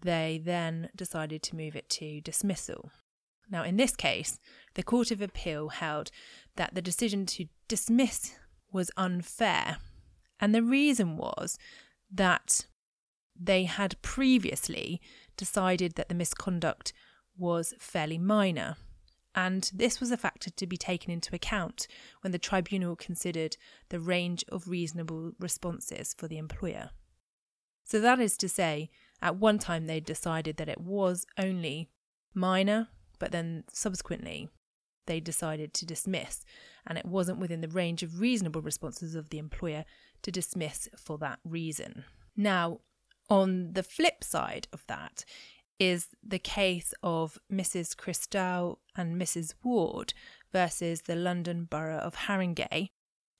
they 0.00 0.40
then 0.44 0.90
decided 0.96 1.42
to 1.44 1.56
move 1.56 1.76
it 1.76 1.88
to 1.90 2.20
dismissal. 2.20 2.90
Now, 3.50 3.62
in 3.62 3.76
this 3.76 3.96
case, 3.96 4.38
the 4.74 4.82
Court 4.82 5.10
of 5.10 5.22
Appeal 5.22 5.68
held 5.68 6.10
that 6.56 6.74
the 6.74 6.82
decision 6.82 7.24
to 7.26 7.46
dismiss 7.66 8.34
was 8.72 8.90
unfair, 8.96 9.78
and 10.40 10.54
the 10.54 10.62
reason 10.62 11.16
was 11.16 11.58
that 12.10 12.66
they 13.38 13.64
had 13.64 14.00
previously 14.02 15.00
decided 15.36 15.94
that 15.94 16.08
the 16.08 16.14
misconduct 16.14 16.92
was 17.36 17.74
fairly 17.78 18.18
minor, 18.18 18.76
and 19.34 19.70
this 19.72 20.00
was 20.00 20.10
a 20.10 20.16
factor 20.16 20.50
to 20.50 20.66
be 20.66 20.76
taken 20.76 21.12
into 21.12 21.34
account 21.34 21.86
when 22.22 22.32
the 22.32 22.38
tribunal 22.38 22.96
considered 22.96 23.56
the 23.88 24.00
range 24.00 24.44
of 24.48 24.68
reasonable 24.68 25.32
responses 25.38 26.14
for 26.18 26.26
the 26.26 26.38
employer. 26.38 26.90
So, 27.84 28.00
that 28.00 28.20
is 28.20 28.36
to 28.38 28.48
say, 28.48 28.90
at 29.22 29.36
one 29.36 29.58
time, 29.58 29.86
they 29.86 30.00
decided 30.00 30.56
that 30.56 30.68
it 30.68 30.80
was 30.80 31.26
only 31.38 31.90
minor, 32.34 32.88
but 33.18 33.32
then 33.32 33.64
subsequently, 33.72 34.48
they 35.08 35.18
decided 35.18 35.74
to 35.74 35.84
dismiss, 35.84 36.44
and 36.86 36.96
it 36.96 37.04
wasn't 37.04 37.40
within 37.40 37.60
the 37.60 37.68
range 37.68 38.04
of 38.04 38.20
reasonable 38.20 38.62
responses 38.62 39.16
of 39.16 39.30
the 39.30 39.38
employer 39.38 39.84
to 40.22 40.30
dismiss 40.30 40.88
for 40.96 41.18
that 41.18 41.40
reason. 41.44 42.04
Now, 42.36 42.78
on 43.28 43.72
the 43.72 43.82
flip 43.82 44.22
side 44.22 44.68
of 44.72 44.86
that 44.86 45.24
is 45.78 46.08
the 46.22 46.38
case 46.38 46.94
of 47.02 47.38
Mrs. 47.52 47.94
Christou 47.94 48.78
and 48.96 49.20
Mrs. 49.20 49.54
Ward 49.62 50.14
versus 50.52 51.02
the 51.02 51.16
London 51.16 51.64
Borough 51.64 51.98
of 51.98 52.14
Haringey. 52.14 52.88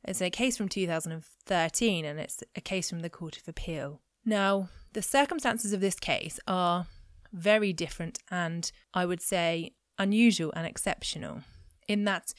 It's 0.05 0.21
a 0.21 0.31
case 0.31 0.57
from 0.57 0.69
2013 0.69 2.05
and 2.05 2.21
it's 2.21 2.43
a 2.55 2.61
case 2.61 2.91
from 2.91 3.01
the 3.01 3.11
Court 3.11 3.37
of 3.37 3.49
Appeal. 3.49 4.01
Now, 4.25 4.69
the 4.93 5.03
circumstances 5.03 5.73
of 5.73 5.81
this 5.81 5.99
case 5.99 6.39
are 6.47 6.87
very 7.33 7.73
different 7.73 8.21
and 8.31 8.71
I 8.95 9.05
would 9.05 9.21
say 9.21 9.73
unusual 9.99 10.53
and 10.55 10.67
exceptional 10.67 11.43
in 11.89 12.05
that 12.05 12.33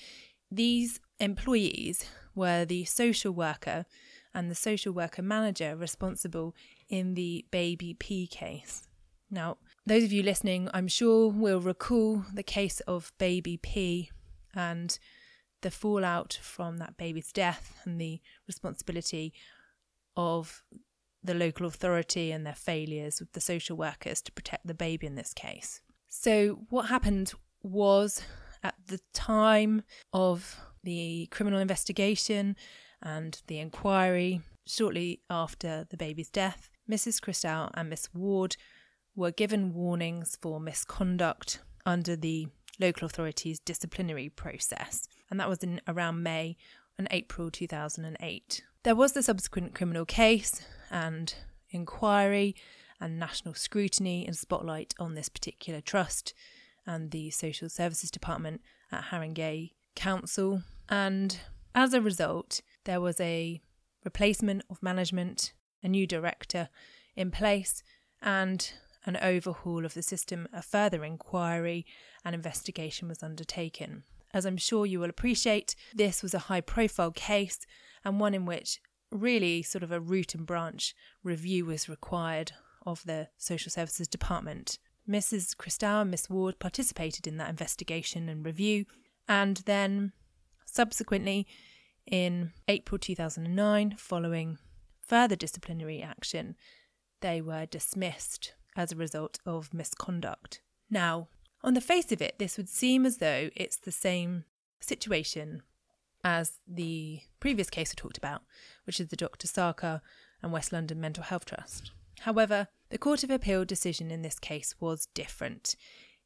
these 0.52 1.00
employees 1.20 2.06
were 2.36 2.64
the 2.66 2.86
social 2.86 3.34
worker 3.34 3.86
and 4.34 4.50
the 4.50 4.56
social 4.56 4.94
worker 4.94 5.22
manager 5.22 5.76
responsible 5.76 6.56
in 6.88 7.16
the 7.16 7.46
baby 7.52 7.94
P 7.94 8.28
case. 8.28 8.88
Now, 9.32 9.58
those 9.86 10.04
of 10.04 10.12
you 10.12 10.24
listening, 10.24 10.70
I'm 10.74 10.88
sure 10.88 11.30
will 11.30 11.60
recall 11.60 12.24
the 12.34 12.44
case 12.44 12.80
of 12.82 13.12
baby 13.18 13.58
P 13.58 14.12
and 14.56 14.98
the 15.62 15.72
fallout 15.72 16.40
from 16.42 16.78
that 16.78 16.98
baby's 16.98 17.32
death 17.32 17.76
and 17.84 18.00
the 18.00 18.22
responsibility 18.48 19.34
of 20.16 20.64
the 21.24 21.34
local 21.34 21.66
authority 21.66 22.32
and 22.32 22.46
their 22.46 22.54
failures 22.54 23.20
with 23.20 23.34
the 23.34 23.42
social 23.42 23.76
workers 23.76 24.22
to 24.22 24.32
protect 24.32 24.66
the 24.66 24.74
baby 24.74 25.06
in 25.06 25.16
this 25.16 25.34
case. 25.34 25.82
So, 26.08 26.66
what 26.70 26.88
happened 26.88 27.34
was 27.62 28.22
at 28.64 28.76
the 28.88 29.00
time 29.14 29.84
of 30.14 30.60
the 30.84 31.28
criminal 31.32 31.60
investigation 31.60 32.56
and 33.02 33.42
the 33.48 33.60
inquiry, 33.60 34.42
shortly 34.66 35.22
after 35.30 35.88
the 35.90 35.98
baby's 35.98 36.30
death, 36.30 36.70
Mrs. 36.90 37.20
Christou 37.22 37.72
and 37.74 37.90
Miss 37.90 38.14
Ward 38.14 38.58
were 39.16 39.32
given 39.32 39.74
warnings 39.74 40.38
for 40.42 40.60
misconduct 40.60 41.60
under 41.86 42.16
the 42.16 42.48
local 42.80 43.06
authority's 43.06 43.60
disciplinary 43.60 44.30
process, 44.30 45.08
and 45.30 45.40
that 45.40 45.50
was 45.50 45.64
in 45.64 45.82
around 45.88 46.24
May 46.24 46.56
and 46.98 47.08
April 47.12 47.52
2008. 47.52 48.64
There 48.84 48.96
was 48.96 49.14
the 49.14 49.24
subsequent 49.24 49.76
criminal 49.76 50.06
case 50.06 50.62
and 50.90 51.34
inquiry 51.72 52.56
and 53.02 53.20
national 53.20 53.54
scrutiny 53.54 54.26
and 54.26 54.38
spotlight 54.38 54.94
on 55.00 55.16
this 55.16 55.30
particular 55.30 55.82
trust 55.82 56.34
and 56.90 57.12
the 57.12 57.30
Social 57.30 57.70
Services 57.70 58.10
Department 58.10 58.62
at 58.92 59.06
Haringey 59.06 59.74
Council. 59.96 60.64
And 60.90 61.40
as 61.76 61.94
a 61.94 62.02
result, 62.02 62.62
there 62.86 63.00
was 63.00 63.22
a 63.22 63.62
replacement 64.04 64.64
of 64.72 64.82
management, 64.82 65.54
a 65.84 65.88
new 65.88 66.08
director 66.08 66.68
in 67.16 67.30
place, 67.30 67.84
and 68.24 68.74
an 69.06 69.18
overhaul 69.18 69.86
of 69.86 69.94
the 69.94 70.02
system, 70.02 70.48
a 70.52 70.64
further 70.64 71.06
inquiry 71.06 71.86
and 72.26 72.34
investigation 72.34 73.08
was 73.08 73.22
undertaken. 73.22 74.04
As 74.34 74.46
I'm 74.46 74.58
sure 74.58 74.88
you 74.88 75.00
will 75.00 75.10
appreciate, 75.12 75.76
this 75.94 76.24
was 76.24 76.34
a 76.34 76.40
high 76.50 76.62
profile 76.62 77.12
case 77.12 77.60
and 78.04 78.20
one 78.20 78.34
in 78.34 78.46
which 78.46 78.80
really 79.12 79.62
sort 79.62 79.84
of 79.84 79.92
a 79.92 80.00
root 80.00 80.34
and 80.34 80.46
branch 80.46 80.96
review 81.24 81.66
was 81.66 81.88
required 81.88 82.54
of 82.84 83.04
the 83.06 83.28
Social 83.38 83.70
Services 83.70 84.08
Department. 84.08 84.80
Mrs. 85.10 85.56
Christou 85.56 86.02
and 86.02 86.12
Miss 86.12 86.30
Ward 86.30 86.60
participated 86.60 87.26
in 87.26 87.38
that 87.38 87.50
investigation 87.50 88.30
and 88.30 88.46
review, 88.46 88.86
and 89.28 89.58
then 89.66 90.12
subsequently, 90.66 91.48
in 92.06 92.52
April 92.68 93.00
2009, 93.00 93.96
following 93.98 94.60
further 95.02 95.36
disciplinary 95.36 96.02
action, 96.02 96.56
they 97.22 97.42
were 97.42 97.66
dismissed 97.66 98.54
as 98.76 98.92
a 98.92 98.96
result 98.96 99.40
of 99.46 99.74
misconduct. 99.74 100.62
Now, 100.90 101.28
on 101.64 101.74
the 101.74 101.82
face 101.82 102.12
of 102.12 102.22
it, 102.22 102.40
this 102.40 102.58
would 102.58 102.70
seem 102.70 103.06
as 103.06 103.18
though 103.18 103.50
it's 103.56 103.78
the 103.78 103.92
same 103.92 104.46
situation 104.80 105.64
as 106.24 106.60
the 106.68 107.22
previous 107.40 107.70
case 107.70 107.92
I 107.92 108.00
talked 108.00 108.18
about, 108.18 108.44
which 108.86 109.00
is 109.00 109.08
the 109.08 109.16
Dr. 109.16 109.48
Sarkar 109.48 110.02
and 110.42 110.52
West 110.52 110.72
London 110.72 111.02
Mental 111.02 111.24
Health 111.24 111.46
Trust. 111.46 111.92
However, 112.22 112.68
the 112.90 112.98
Court 112.98 113.24
of 113.24 113.30
Appeal 113.30 113.66
decision 113.66 114.12
in 114.12 114.22
this 114.22 114.40
case 114.40 114.76
was 114.80 115.08
different 115.14 115.76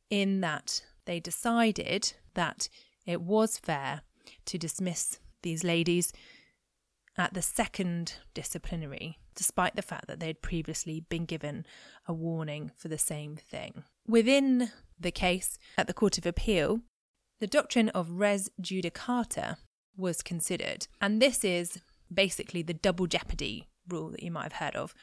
in 0.09 0.41
that 0.41 0.81
they 1.05 1.19
decided 1.19 2.13
that 2.33 2.69
it 3.05 3.21
was 3.21 3.57
fair 3.57 4.01
to 4.45 4.57
dismiss 4.57 5.19
these 5.41 5.63
ladies 5.63 6.13
at 7.17 7.33
the 7.33 7.41
second 7.41 8.15
disciplinary, 8.33 9.19
despite 9.35 9.75
the 9.75 9.81
fact 9.81 10.07
that 10.07 10.19
they 10.19 10.27
had 10.27 10.41
previously 10.41 11.01
been 11.09 11.25
given 11.25 11.65
a 12.07 12.13
warning 12.13 12.71
for 12.77 12.87
the 12.87 12.97
same 12.97 13.35
thing. 13.35 13.83
Within 14.07 14.71
the 14.99 15.11
case 15.11 15.57
at 15.77 15.87
the 15.87 15.93
Court 15.93 16.17
of 16.17 16.25
Appeal, 16.25 16.79
the 17.39 17.47
doctrine 17.47 17.89
of 17.89 18.11
res 18.11 18.49
judicata 18.61 19.57
was 19.95 20.21
considered, 20.21 20.87
and 21.01 21.21
this 21.21 21.43
is 21.43 21.79
basically 22.11 22.61
the 22.61 22.73
double 22.73 23.05
jeopardy 23.05 23.67
rule 23.87 24.09
that 24.09 24.23
you 24.23 24.31
might 24.31 24.53
have 24.53 24.53
heard 24.53 24.75
of, 24.75 24.93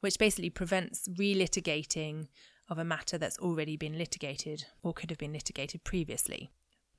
which 0.00 0.18
basically 0.18 0.50
prevents 0.50 1.08
relitigating 1.08 2.28
of 2.68 2.78
a 2.78 2.84
matter 2.84 3.18
that's 3.18 3.38
already 3.38 3.76
been 3.76 3.96
litigated 3.96 4.66
or 4.82 4.92
could 4.92 5.10
have 5.10 5.18
been 5.18 5.32
litigated 5.32 5.84
previously. 5.84 6.50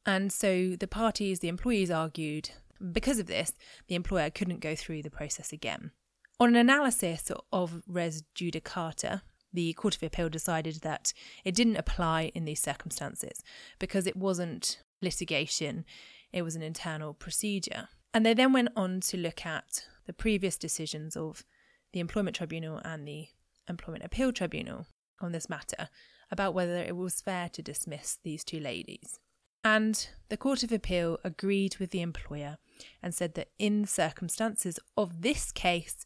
And 0.06 0.32
so 0.32 0.76
the 0.76 0.88
parties, 0.88 1.40
the 1.40 1.48
employees 1.48 1.92
argued 1.92 2.52
because 2.92 3.20
of 3.20 3.28
this, 3.28 3.54
the 3.88 3.96
employer 3.96 4.30
couldn't 4.30 4.62
go 4.62 4.76
through 4.76 5.04
the 5.04 5.12
process 5.12 5.52
again. 5.52 5.92
On 6.40 6.50
an 6.50 6.56
analysis 6.56 7.32
of 7.52 7.84
res 7.88 8.24
judicata, 8.34 9.22
the 9.52 9.74
Court 9.74 9.96
of 9.96 10.04
Appeal 10.04 10.30
decided 10.30 10.76
that 10.82 11.12
it 11.44 11.56
didn't 11.56 11.76
apply 11.76 12.32
in 12.34 12.46
these 12.46 12.62
circumstances 12.62 13.44
because 13.80 14.08
it 14.08 14.16
wasn't 14.16 14.82
litigation, 15.02 15.86
it 16.32 16.44
was 16.44 16.56
an 16.56 16.62
internal 16.62 17.14
procedure. 17.14 17.90
And 18.14 18.26
they 18.26 18.34
then 18.34 18.54
went 18.54 18.70
on 18.76 19.02
to 19.02 19.18
look 19.18 19.46
at 19.46 19.86
the 20.06 20.14
previous 20.14 20.58
decisions 20.58 21.18
of 21.18 21.44
the 21.94 22.00
Employment 22.00 22.36
Tribunal 22.36 22.80
and 22.84 23.08
the 23.08 23.28
Employment 23.68 24.04
Appeal 24.04 24.32
Tribunal 24.32 24.88
on 25.22 25.32
this 25.32 25.50
matter 25.50 25.90
about 26.32 26.54
whether 26.54 26.78
it 26.78 26.96
was 26.96 27.22
fair 27.22 27.50
to 27.50 27.62
dismiss 27.62 28.18
these 28.24 28.44
two 28.44 28.60
ladies. 28.60 29.20
And 29.64 30.08
the 30.30 30.38
Court 30.38 30.64
of 30.64 30.72
Appeal 30.72 31.20
agreed 31.24 31.78
with 31.78 31.92
the 31.92 32.02
employer 32.02 32.58
and 33.04 33.14
said 33.14 33.34
that 33.34 33.50
in 33.58 33.82
the 33.82 33.88
circumstances 33.88 34.80
of 34.96 35.22
this 35.22 35.52
case, 35.52 36.06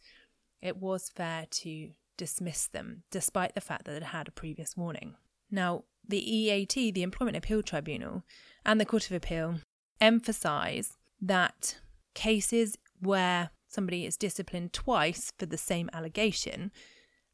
it 0.61 0.77
was 0.77 1.09
fair 1.09 1.45
to 1.49 1.91
dismiss 2.17 2.67
them, 2.67 3.03
despite 3.11 3.53
the 3.53 3.61
fact 3.61 3.85
that 3.85 3.95
it 3.95 4.03
had 4.03 4.27
a 4.27 4.31
previous 4.31 4.75
warning. 4.75 5.15
Now, 5.51 5.83
the 6.07 6.17
EAT, 6.17 6.73
the 6.73 7.03
Employment 7.03 7.37
Appeal 7.37 7.61
Tribunal, 7.61 8.23
and 8.65 8.79
the 8.79 8.85
Court 8.85 9.05
of 9.05 9.11
Appeal 9.15 9.59
emphasise 10.01 10.97
that 11.21 11.77
cases 12.13 12.77
where 12.99 13.51
somebody 13.73 14.05
is 14.05 14.17
disciplined 14.17 14.73
twice 14.73 15.31
for 15.37 15.45
the 15.45 15.57
same 15.57 15.89
allegation 15.93 16.71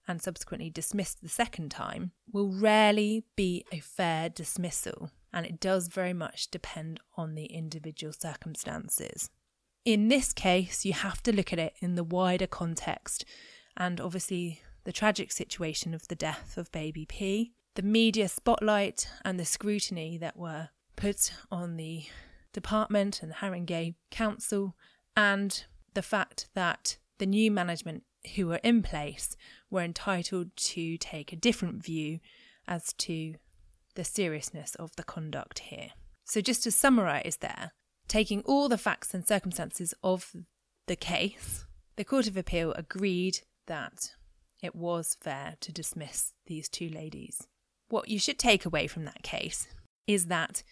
and 0.08 0.22
subsequently 0.22 0.70
dismissed 0.70 1.22
the 1.22 1.30
second 1.30 1.70
time 1.70 2.12
will 2.32 2.52
rarely 2.52 3.24
be 3.36 3.64
a 3.72 3.80
fair 3.80 4.30
dismissal, 4.30 5.12
and 5.32 5.46
it 5.46 5.60
does 5.60 5.88
very 5.88 6.14
much 6.14 6.50
depend 6.50 7.00
on 7.16 7.36
the 7.36 7.46
individual 7.46 8.12
circumstances. 8.12 9.30
In 9.86 10.08
this 10.08 10.34
case, 10.34 10.84
you 10.84 10.94
have 10.94 11.22
to 11.24 11.36
look 11.36 11.54
at 11.54 11.60
it 11.60 11.74
in 11.80 11.96
the 11.96 12.04
wider 12.04 12.48
context, 12.48 13.24
and 13.78 14.02
obviously 14.02 14.62
the 14.84 14.92
tragic 14.92 15.32
situation 15.32 15.94
of 15.94 16.08
the 16.08 16.16
death 16.16 16.58
of 16.58 16.72
baby 16.72 17.06
P, 17.06 17.54
the 17.76 17.84
media 17.84 18.28
spotlight 18.28 19.08
and 19.24 19.40
the 19.40 19.46
scrutiny 19.46 20.18
that 20.18 20.36
were 20.36 20.70
put 20.96 21.32
on 21.52 21.78
the 21.78 22.06
department 22.52 23.22
and 23.22 23.32
the 23.32 23.36
Haringey 23.36 23.94
Council, 24.10 24.76
and 25.16 25.66
the 26.00 26.04
fact 26.04 26.48
that 26.54 26.96
the 27.18 27.26
new 27.26 27.52
management 27.52 28.04
who 28.34 28.48
were 28.48 28.62
in 28.64 28.82
place 28.82 29.36
were 29.70 29.82
entitled 29.82 30.56
to 30.56 30.98
take 30.98 31.34
a 31.34 31.36
different 31.36 31.84
view 31.84 32.22
as 32.70 32.94
to 32.94 33.36
the 33.96 34.06
seriousness 34.06 34.76
of 34.76 34.96
the 34.96 35.04
conduct 35.04 35.60
here. 35.60 35.90
So, 36.24 36.40
just 36.40 36.64
to 36.64 36.72
summarise 36.72 37.40
there, 37.42 37.74
taking 38.08 38.44
all 38.44 38.70
the 38.70 38.78
facts 38.78 39.14
and 39.14 39.28
circumstances 39.28 39.94
of 40.02 40.34
the 40.88 40.96
case, 40.96 41.66
the 41.98 42.06
Court 42.06 42.30
of 42.30 42.38
Appeal 42.38 42.72
agreed 42.78 43.40
that 43.68 44.12
it 44.64 44.74
was 44.74 45.18
fair 45.20 45.56
to 45.60 45.74
dismiss 45.74 46.32
these 46.46 46.70
two 46.70 46.88
ladies. 46.88 47.46
What 47.90 48.08
you 48.08 48.20
should 48.20 48.40
take 48.40 48.66
away 48.66 48.88
from 48.88 49.04
that 49.04 49.22
case 49.22 49.68
is 50.08 50.28
that 50.28 50.64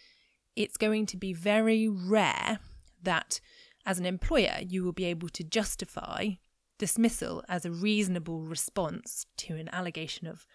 it's 0.56 0.78
going 0.78 1.06
to 1.08 1.18
be 1.18 1.34
very 1.34 1.90
rare 1.90 2.60
that, 3.04 3.42
as 3.88 3.98
an 3.98 4.06
employer, 4.06 4.58
you 4.68 4.84
will 4.84 4.92
be 4.92 5.06
able 5.06 5.30
to 5.30 5.46
justify 5.46 6.32
dismissal 6.78 7.42
as 7.48 7.66
a 7.66 7.72
reasonable 7.72 8.42
response 8.42 9.26
to 9.38 9.56
an 9.56 9.70
allegation 9.72 10.28
of 10.28 10.46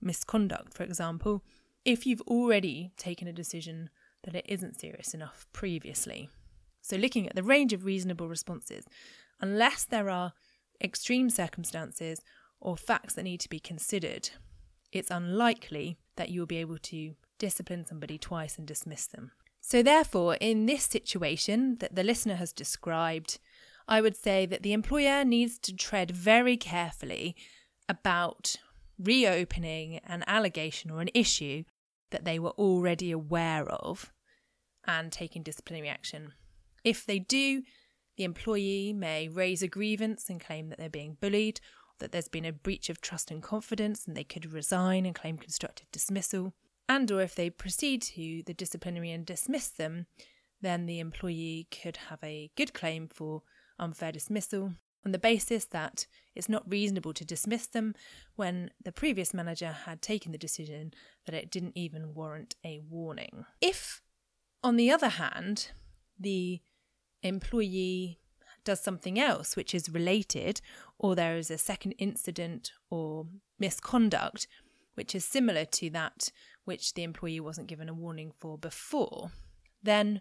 misconduct, 0.00 0.74
for 0.74 0.82
example, 0.82 1.44
if 1.84 2.04
you've 2.04 2.20
already 2.22 2.90
taken 2.96 3.28
a 3.28 3.32
decision 3.32 3.88
that 4.24 4.34
it 4.34 4.44
isn't 4.48 4.78
serious 4.78 5.14
enough 5.14 5.46
previously. 5.52 6.28
So, 6.82 6.96
looking 6.96 7.28
at 7.28 7.36
the 7.36 7.44
range 7.44 7.72
of 7.72 7.84
reasonable 7.84 8.28
responses, 8.28 8.84
unless 9.40 9.84
there 9.84 10.10
are 10.10 10.32
extreme 10.82 11.30
circumstances 11.30 12.20
or 12.60 12.76
facts 12.76 13.14
that 13.14 13.22
need 13.22 13.40
to 13.40 13.48
be 13.48 13.60
considered, 13.60 14.30
it's 14.90 15.12
unlikely 15.12 15.96
that 16.16 16.30
you 16.30 16.40
will 16.40 16.46
be 16.46 16.58
able 16.58 16.78
to 16.78 17.14
discipline 17.38 17.86
somebody 17.86 18.18
twice 18.18 18.58
and 18.58 18.66
dismiss 18.66 19.06
them. 19.06 19.30
So, 19.68 19.82
therefore, 19.82 20.36
in 20.36 20.64
this 20.64 20.84
situation 20.84 21.76
that 21.80 21.94
the 21.94 22.02
listener 22.02 22.36
has 22.36 22.54
described, 22.54 23.38
I 23.86 24.00
would 24.00 24.16
say 24.16 24.46
that 24.46 24.62
the 24.62 24.72
employer 24.72 25.26
needs 25.26 25.58
to 25.58 25.76
tread 25.76 26.10
very 26.10 26.56
carefully 26.56 27.36
about 27.86 28.56
reopening 28.98 30.00
an 30.06 30.24
allegation 30.26 30.90
or 30.90 31.02
an 31.02 31.10
issue 31.12 31.64
that 32.12 32.24
they 32.24 32.38
were 32.38 32.52
already 32.52 33.10
aware 33.10 33.68
of 33.68 34.10
and 34.86 35.12
taking 35.12 35.42
disciplinary 35.42 35.90
action. 35.90 36.32
If 36.82 37.04
they 37.04 37.18
do, 37.18 37.62
the 38.16 38.24
employee 38.24 38.94
may 38.94 39.28
raise 39.28 39.62
a 39.62 39.68
grievance 39.68 40.30
and 40.30 40.40
claim 40.40 40.70
that 40.70 40.78
they're 40.78 40.88
being 40.88 41.18
bullied, 41.20 41.60
that 41.98 42.10
there's 42.10 42.28
been 42.28 42.46
a 42.46 42.54
breach 42.54 42.88
of 42.88 43.02
trust 43.02 43.30
and 43.30 43.42
confidence 43.42 44.06
and 44.06 44.16
they 44.16 44.24
could 44.24 44.50
resign 44.50 45.04
and 45.04 45.14
claim 45.14 45.36
constructive 45.36 45.92
dismissal. 45.92 46.54
And 46.88 47.10
or 47.10 47.20
if 47.20 47.34
they 47.34 47.50
proceed 47.50 48.02
to 48.02 48.42
the 48.46 48.54
disciplinary 48.54 49.10
and 49.10 49.26
dismiss 49.26 49.68
them, 49.68 50.06
then 50.60 50.86
the 50.86 51.00
employee 51.00 51.68
could 51.70 51.96
have 52.08 52.18
a 52.22 52.50
good 52.56 52.72
claim 52.72 53.08
for 53.08 53.42
unfair 53.78 54.12
dismissal 54.12 54.72
on 55.04 55.12
the 55.12 55.18
basis 55.18 55.64
that 55.66 56.06
it's 56.34 56.48
not 56.48 56.68
reasonable 56.68 57.12
to 57.14 57.24
dismiss 57.24 57.66
them 57.66 57.94
when 58.36 58.70
the 58.82 58.92
previous 58.92 59.32
manager 59.32 59.70
had 59.70 60.02
taken 60.02 60.32
the 60.32 60.38
decision 60.38 60.92
that 61.26 61.34
it 61.34 61.50
didn't 61.50 61.76
even 61.76 62.14
warrant 62.14 62.56
a 62.64 62.80
warning. 62.88 63.44
If, 63.60 64.02
on 64.62 64.76
the 64.76 64.90
other 64.90 65.08
hand, 65.08 65.70
the 66.18 66.60
employee 67.22 68.18
does 68.64 68.80
something 68.80 69.18
else 69.18 69.56
which 69.56 69.74
is 69.74 69.88
related, 69.88 70.60
or 70.98 71.14
there 71.14 71.36
is 71.36 71.50
a 71.50 71.58
second 71.58 71.92
incident 71.92 72.72
or 72.90 73.26
misconduct 73.58 74.48
which 74.94 75.14
is 75.14 75.24
similar 75.24 75.64
to 75.64 75.88
that 75.90 76.32
which 76.68 76.92
the 76.92 77.02
employee 77.02 77.40
wasn't 77.40 77.66
given 77.66 77.88
a 77.88 77.94
warning 77.94 78.30
for 78.30 78.58
before, 78.58 79.30
then 79.82 80.20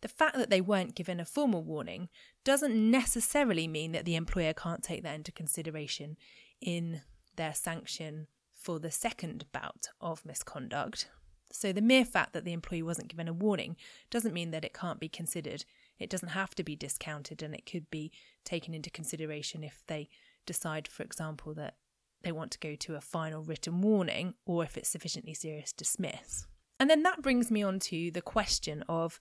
the 0.00 0.06
fact 0.06 0.36
that 0.36 0.48
they 0.48 0.60
weren't 0.60 0.94
given 0.94 1.18
a 1.18 1.24
formal 1.24 1.64
warning 1.64 2.08
doesn't 2.44 2.90
necessarily 2.90 3.66
mean 3.66 3.90
that 3.90 4.04
the 4.04 4.14
employer 4.14 4.52
can't 4.52 4.84
take 4.84 5.02
that 5.02 5.16
into 5.16 5.32
consideration 5.32 6.16
in 6.60 7.02
their 7.34 7.52
sanction 7.52 8.28
for 8.54 8.78
the 8.78 8.92
second 8.92 9.46
bout 9.50 9.88
of 10.00 10.24
misconduct. 10.24 11.08
So, 11.50 11.72
the 11.72 11.80
mere 11.80 12.04
fact 12.04 12.32
that 12.32 12.44
the 12.44 12.52
employee 12.52 12.82
wasn't 12.84 13.08
given 13.08 13.26
a 13.26 13.32
warning 13.32 13.74
doesn't 14.08 14.34
mean 14.34 14.52
that 14.52 14.64
it 14.64 14.72
can't 14.72 15.00
be 15.00 15.08
considered. 15.08 15.64
It 15.98 16.10
doesn't 16.10 16.28
have 16.28 16.54
to 16.54 16.62
be 16.62 16.76
discounted 16.76 17.42
and 17.42 17.56
it 17.56 17.66
could 17.66 17.90
be 17.90 18.12
taken 18.44 18.72
into 18.72 18.88
consideration 18.90 19.64
if 19.64 19.82
they 19.88 20.10
decide, 20.46 20.86
for 20.86 21.02
example, 21.02 21.54
that 21.54 21.74
they 22.22 22.32
want 22.32 22.50
to 22.52 22.58
go 22.58 22.74
to 22.74 22.96
a 22.96 23.00
final 23.00 23.42
written 23.42 23.80
warning 23.80 24.34
or 24.46 24.64
if 24.64 24.76
it's 24.76 24.88
sufficiently 24.88 25.34
serious, 25.34 25.72
dismiss. 25.72 26.46
And 26.80 26.88
then 26.88 27.02
that 27.02 27.22
brings 27.22 27.50
me 27.50 27.62
on 27.62 27.78
to 27.80 28.10
the 28.10 28.22
question 28.22 28.84
of 28.88 29.20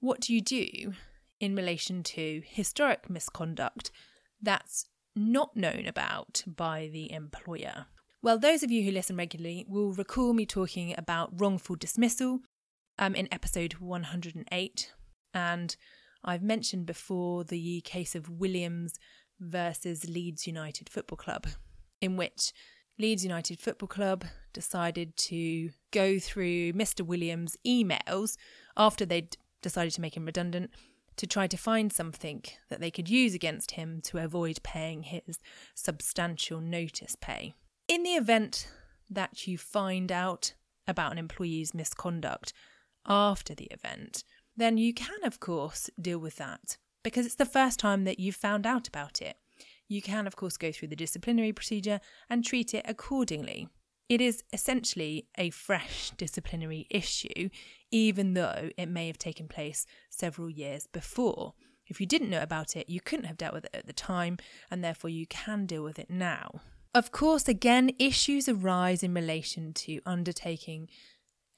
what 0.00 0.20
do 0.20 0.34
you 0.34 0.40
do 0.40 0.94
in 1.40 1.56
relation 1.56 2.02
to 2.02 2.42
historic 2.44 3.08
misconduct 3.08 3.90
that's 4.40 4.86
not 5.16 5.56
known 5.56 5.86
about 5.86 6.42
by 6.46 6.88
the 6.92 7.10
employer? 7.12 7.86
Well, 8.22 8.38
those 8.38 8.62
of 8.62 8.70
you 8.70 8.82
who 8.82 8.90
listen 8.90 9.16
regularly 9.16 9.66
will 9.68 9.92
recall 9.92 10.32
me 10.32 10.46
talking 10.46 10.94
about 10.96 11.38
wrongful 11.38 11.76
dismissal 11.76 12.40
um, 12.98 13.14
in 13.14 13.28
episode 13.32 13.74
108. 13.74 14.92
And 15.34 15.76
I've 16.24 16.42
mentioned 16.42 16.86
before 16.86 17.44
the 17.44 17.80
case 17.82 18.14
of 18.14 18.30
Williams 18.30 18.98
versus 19.40 20.08
Leeds 20.08 20.46
United 20.46 20.88
Football 20.88 21.18
Club, 21.18 21.46
in 22.04 22.16
which 22.16 22.52
Leeds 22.98 23.24
United 23.24 23.58
Football 23.58 23.88
Club 23.88 24.24
decided 24.52 25.16
to 25.16 25.70
go 25.90 26.18
through 26.18 26.72
Mr. 26.74 27.00
Williams' 27.00 27.56
emails 27.66 28.36
after 28.76 29.04
they'd 29.04 29.36
decided 29.62 29.92
to 29.94 30.00
make 30.00 30.16
him 30.16 30.26
redundant 30.26 30.70
to 31.16 31.26
try 31.26 31.46
to 31.46 31.56
find 31.56 31.92
something 31.92 32.42
that 32.68 32.80
they 32.80 32.90
could 32.90 33.08
use 33.08 33.34
against 33.34 33.72
him 33.72 34.00
to 34.02 34.18
avoid 34.18 34.62
paying 34.62 35.04
his 35.04 35.38
substantial 35.74 36.60
notice 36.60 37.16
pay. 37.20 37.54
In 37.88 38.02
the 38.02 38.14
event 38.14 38.68
that 39.10 39.46
you 39.46 39.58
find 39.58 40.10
out 40.12 40.54
about 40.86 41.12
an 41.12 41.18
employee's 41.18 41.74
misconduct 41.74 42.52
after 43.06 43.54
the 43.54 43.66
event, 43.66 44.24
then 44.56 44.76
you 44.76 44.92
can, 44.94 45.24
of 45.24 45.40
course, 45.40 45.90
deal 46.00 46.18
with 46.18 46.36
that 46.36 46.76
because 47.02 47.26
it's 47.26 47.34
the 47.34 47.44
first 47.44 47.78
time 47.78 48.04
that 48.04 48.18
you've 48.18 48.36
found 48.36 48.66
out 48.66 48.88
about 48.88 49.20
it. 49.20 49.36
You 49.88 50.02
can, 50.02 50.26
of 50.26 50.36
course, 50.36 50.56
go 50.56 50.72
through 50.72 50.88
the 50.88 50.96
disciplinary 50.96 51.52
procedure 51.52 52.00
and 52.30 52.44
treat 52.44 52.74
it 52.74 52.84
accordingly. 52.88 53.68
It 54.08 54.20
is 54.20 54.44
essentially 54.52 55.28
a 55.38 55.50
fresh 55.50 56.10
disciplinary 56.16 56.86
issue, 56.90 57.48
even 57.90 58.34
though 58.34 58.70
it 58.76 58.86
may 58.86 59.06
have 59.06 59.18
taken 59.18 59.48
place 59.48 59.86
several 60.10 60.50
years 60.50 60.86
before. 60.86 61.54
If 61.86 62.00
you 62.00 62.06
didn't 62.06 62.30
know 62.30 62.42
about 62.42 62.76
it, 62.76 62.88
you 62.88 63.00
couldn't 63.00 63.26
have 63.26 63.36
dealt 63.36 63.54
with 63.54 63.64
it 63.66 63.74
at 63.74 63.86
the 63.86 63.92
time, 63.92 64.38
and 64.70 64.82
therefore 64.82 65.10
you 65.10 65.26
can 65.26 65.66
deal 65.66 65.82
with 65.82 65.98
it 65.98 66.10
now. 66.10 66.60
Of 66.94 67.10
course, 67.12 67.48
again, 67.48 67.90
issues 67.98 68.48
arise 68.48 69.02
in 69.02 69.14
relation 69.14 69.72
to 69.74 70.00
undertaking 70.06 70.88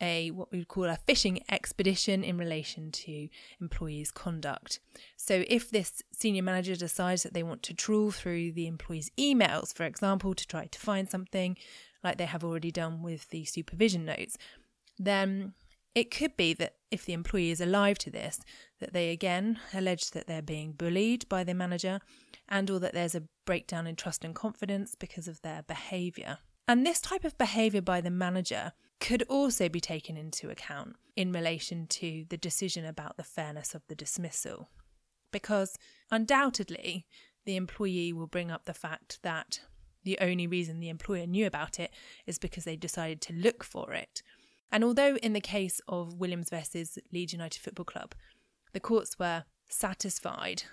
a 0.01 0.31
what 0.31 0.53
we 0.53 0.59
would 0.59 0.69
call 0.69 0.85
a 0.85 0.97
fishing 0.97 1.41
expedition 1.51 2.23
in 2.23 2.39
relation 2.39 2.91
to 2.91 3.29
employees' 3.61 4.11
conduct. 4.11 4.81
So, 5.17 5.45
if 5.49 5.71
this 5.71 6.03
senior 6.13 6.43
manager 6.43 6.77
decides 6.77 7.23
that 7.23 7.35
they 7.35 7.43
want 7.43 7.63
to 7.65 7.75
trawl 7.75 8.11
through 8.11 8.53
the 8.53 8.67
employees' 8.67 9.11
emails, 9.19 9.75
for 9.75 9.85
example, 9.85 10.35
to 10.35 10.47
try 10.47 10.67
to 10.67 10.79
find 10.79 11.09
something, 11.09 11.57
like 12.05 12.19
they 12.19 12.27
have 12.27 12.45
already 12.45 12.71
done 12.71 13.03
with 13.03 13.29
the 13.31 13.45
supervision 13.45 14.05
notes, 14.05 14.37
then 14.99 15.55
it 15.95 16.11
could 16.11 16.37
be 16.37 16.53
that 16.55 16.75
if 16.91 17.05
the 17.05 17.15
employee 17.15 17.51
is 17.51 17.61
alive 17.61 17.99
to 17.99 18.11
this, 18.11 18.41
that 18.81 18.93
they 18.93 19.11
again 19.11 19.59
allege 19.73 20.11
that 20.11 20.27
they're 20.27 20.43
being 20.43 20.73
bullied 20.73 21.29
by 21.29 21.43
their 21.43 21.55
manager 21.55 22.01
and 22.49 22.71
or 22.71 22.79
that 22.79 22.93
there's 22.93 23.15
a 23.15 23.25
breakdown 23.45 23.87
in 23.87 23.97
trust 23.97 24.25
and 24.25 24.35
confidence 24.35 24.95
because 24.95 25.27
of 25.27 25.41
their 25.43 25.63
behaviour. 25.63 26.39
And 26.69 26.85
this 26.85 27.01
type 27.01 27.25
of 27.25 27.39
behaviour 27.39 27.81
by 27.81 28.01
the 28.01 28.11
manager 28.11 28.73
could 29.01 29.23
also 29.25 29.69
be 29.69 29.81
taken 29.81 30.17
into 30.17 30.51
account 30.51 30.97
in 31.17 31.33
relation 31.33 31.87
to 31.87 32.25
the 32.29 32.37
decision 32.37 32.85
about 32.85 33.17
the 33.17 33.23
fairness 33.23 33.75
of 33.75 33.83
the 33.89 33.95
dismissal. 33.95 34.69
Because 35.33 35.77
undoubtedly, 36.11 37.07
the 37.45 37.57
employee 37.57 38.13
will 38.13 38.27
bring 38.27 38.51
up 38.51 38.65
the 38.65 38.75
fact 38.75 39.19
that 39.23 39.61
the 40.05 40.19
only 40.21 40.47
reason 40.47 40.81
the 40.81 40.89
employer 40.89 41.27
knew 41.27 41.47
about 41.47 41.81
it 41.81 41.91
is 42.27 42.39
because 42.39 42.65
they 42.65 42.77
decided 42.77 43.21
to 43.23 43.33
look 43.33 43.65
for 43.65 43.93
it. 43.93 44.23
And 44.71 44.85
although 44.85 45.17
in 45.17 45.33
the 45.33 45.41
case 45.41 45.81
of 45.89 46.15
Williams 46.15 46.51
versus 46.51 46.99
Leeds 47.13 47.33
United 47.33 47.61
Football 47.61 47.85
Club, 47.85 48.15
the 48.73 48.81
courts 48.81 49.19
were 49.19 49.45
satisfied 49.69 50.65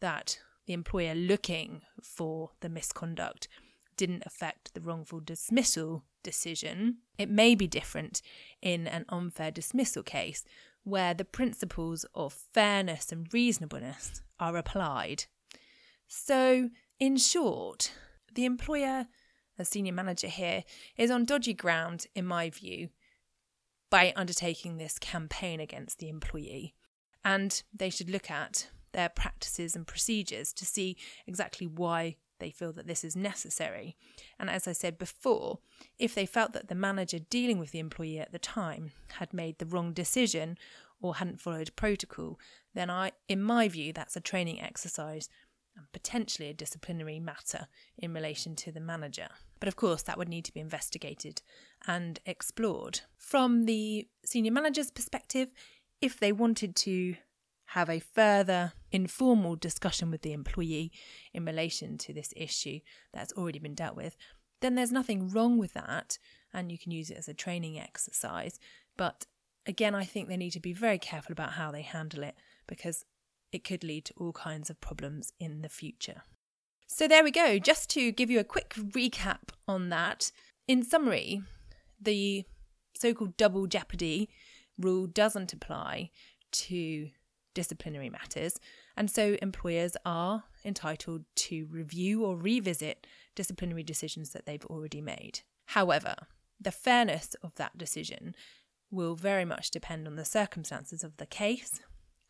that 0.00 0.40
the 0.66 0.72
employer 0.72 1.14
looking 1.14 1.82
for 2.02 2.50
the 2.60 2.68
misconduct 2.68 3.48
didn't 3.96 4.22
affect 4.24 4.72
the 4.72 4.80
wrongful 4.80 5.20
dismissal 5.20 6.04
decision, 6.22 6.98
it 7.18 7.30
may 7.30 7.54
be 7.54 7.66
different 7.66 8.22
in 8.62 8.86
an 8.86 9.04
unfair 9.08 9.50
dismissal 9.50 10.02
case 10.02 10.44
where 10.84 11.14
the 11.14 11.24
principles 11.24 12.04
of 12.14 12.32
fairness 12.32 13.12
and 13.12 13.32
reasonableness 13.32 14.22
are 14.38 14.56
applied. 14.56 15.24
So, 16.08 16.70
in 16.98 17.16
short, 17.16 17.92
the 18.34 18.44
employer, 18.44 19.06
as 19.58 19.68
senior 19.68 19.92
manager 19.92 20.28
here, 20.28 20.64
is 20.96 21.10
on 21.10 21.24
dodgy 21.24 21.54
ground, 21.54 22.06
in 22.14 22.26
my 22.26 22.50
view, 22.50 22.88
by 23.90 24.12
undertaking 24.16 24.76
this 24.76 24.98
campaign 24.98 25.60
against 25.60 25.98
the 25.98 26.08
employee. 26.08 26.74
And 27.24 27.62
they 27.74 27.90
should 27.90 28.08
look 28.08 28.30
at 28.30 28.68
their 28.92 29.08
practices 29.08 29.76
and 29.76 29.86
procedures 29.86 30.52
to 30.54 30.64
see 30.64 30.96
exactly 31.26 31.66
why 31.66 32.16
they 32.40 32.50
feel 32.50 32.72
that 32.72 32.86
this 32.86 33.04
is 33.04 33.14
necessary. 33.14 33.96
And 34.38 34.50
as 34.50 34.66
I 34.66 34.72
said 34.72 34.98
before, 34.98 35.58
if 35.98 36.14
they 36.14 36.26
felt 36.26 36.52
that 36.52 36.68
the 36.68 36.74
manager 36.74 37.18
dealing 37.18 37.58
with 37.58 37.70
the 37.70 37.78
employee 37.78 38.18
at 38.18 38.32
the 38.32 38.38
time 38.38 38.92
had 39.12 39.32
made 39.32 39.58
the 39.58 39.66
wrong 39.66 39.92
decision 39.92 40.58
or 41.00 41.16
hadn't 41.16 41.40
followed 41.40 41.76
protocol, 41.76 42.38
then 42.74 42.90
I 42.90 43.12
in 43.28 43.42
my 43.42 43.68
view 43.68 43.92
that's 43.92 44.16
a 44.16 44.20
training 44.20 44.60
exercise 44.60 45.28
and 45.76 45.90
potentially 45.92 46.48
a 46.48 46.54
disciplinary 46.54 47.20
matter 47.20 47.68
in 47.96 48.12
relation 48.12 48.56
to 48.56 48.72
the 48.72 48.80
manager. 48.80 49.28
But 49.60 49.68
of 49.68 49.76
course, 49.76 50.02
that 50.02 50.18
would 50.18 50.28
need 50.28 50.44
to 50.46 50.54
be 50.54 50.60
investigated 50.60 51.42
and 51.86 52.18
explored. 52.26 53.00
From 53.16 53.64
the 53.64 54.08
senior 54.24 54.52
manager's 54.52 54.90
perspective, 54.90 55.48
if 56.00 56.18
they 56.18 56.32
wanted 56.32 56.74
to 56.76 57.16
have 57.70 57.88
a 57.88 58.00
further 58.00 58.72
informal 58.90 59.54
discussion 59.54 60.10
with 60.10 60.22
the 60.22 60.32
employee 60.32 60.90
in 61.32 61.44
relation 61.44 61.96
to 61.96 62.12
this 62.12 62.34
issue 62.36 62.80
that's 63.12 63.32
already 63.34 63.60
been 63.60 63.74
dealt 63.74 63.96
with, 63.96 64.16
then 64.60 64.74
there's 64.74 64.90
nothing 64.90 65.30
wrong 65.30 65.56
with 65.56 65.72
that 65.72 66.18
and 66.52 66.72
you 66.72 66.78
can 66.78 66.90
use 66.90 67.10
it 67.10 67.16
as 67.16 67.28
a 67.28 67.34
training 67.34 67.78
exercise. 67.78 68.58
But 68.96 69.26
again, 69.66 69.94
I 69.94 70.04
think 70.04 70.28
they 70.28 70.36
need 70.36 70.50
to 70.50 70.60
be 70.60 70.72
very 70.72 70.98
careful 70.98 71.32
about 71.32 71.52
how 71.52 71.70
they 71.70 71.82
handle 71.82 72.24
it 72.24 72.34
because 72.66 73.04
it 73.52 73.62
could 73.62 73.84
lead 73.84 74.04
to 74.06 74.14
all 74.16 74.32
kinds 74.32 74.68
of 74.68 74.80
problems 74.80 75.32
in 75.38 75.62
the 75.62 75.68
future. 75.68 76.22
So, 76.88 77.06
there 77.06 77.22
we 77.22 77.30
go. 77.30 77.60
Just 77.60 77.88
to 77.90 78.10
give 78.10 78.30
you 78.30 78.40
a 78.40 78.44
quick 78.44 78.74
recap 78.74 79.50
on 79.68 79.90
that, 79.90 80.32
in 80.66 80.82
summary, 80.82 81.42
the 82.00 82.44
so 82.96 83.14
called 83.14 83.36
double 83.36 83.68
jeopardy 83.68 84.28
rule 84.76 85.06
doesn't 85.06 85.52
apply 85.52 86.10
to 86.50 87.10
disciplinary 87.54 88.10
matters, 88.10 88.58
and 88.96 89.10
so 89.10 89.36
employers 89.42 89.96
are 90.04 90.44
entitled 90.64 91.24
to 91.34 91.66
review 91.70 92.24
or 92.24 92.36
revisit 92.36 93.06
disciplinary 93.34 93.82
decisions 93.82 94.30
that 94.30 94.46
they've 94.46 94.66
already 94.66 95.00
made. 95.00 95.40
However, 95.66 96.14
the 96.60 96.72
fairness 96.72 97.34
of 97.42 97.54
that 97.56 97.78
decision 97.78 98.34
will 98.90 99.14
very 99.14 99.44
much 99.44 99.70
depend 99.70 100.06
on 100.06 100.16
the 100.16 100.24
circumstances 100.24 101.04
of 101.04 101.16
the 101.16 101.26
case. 101.26 101.80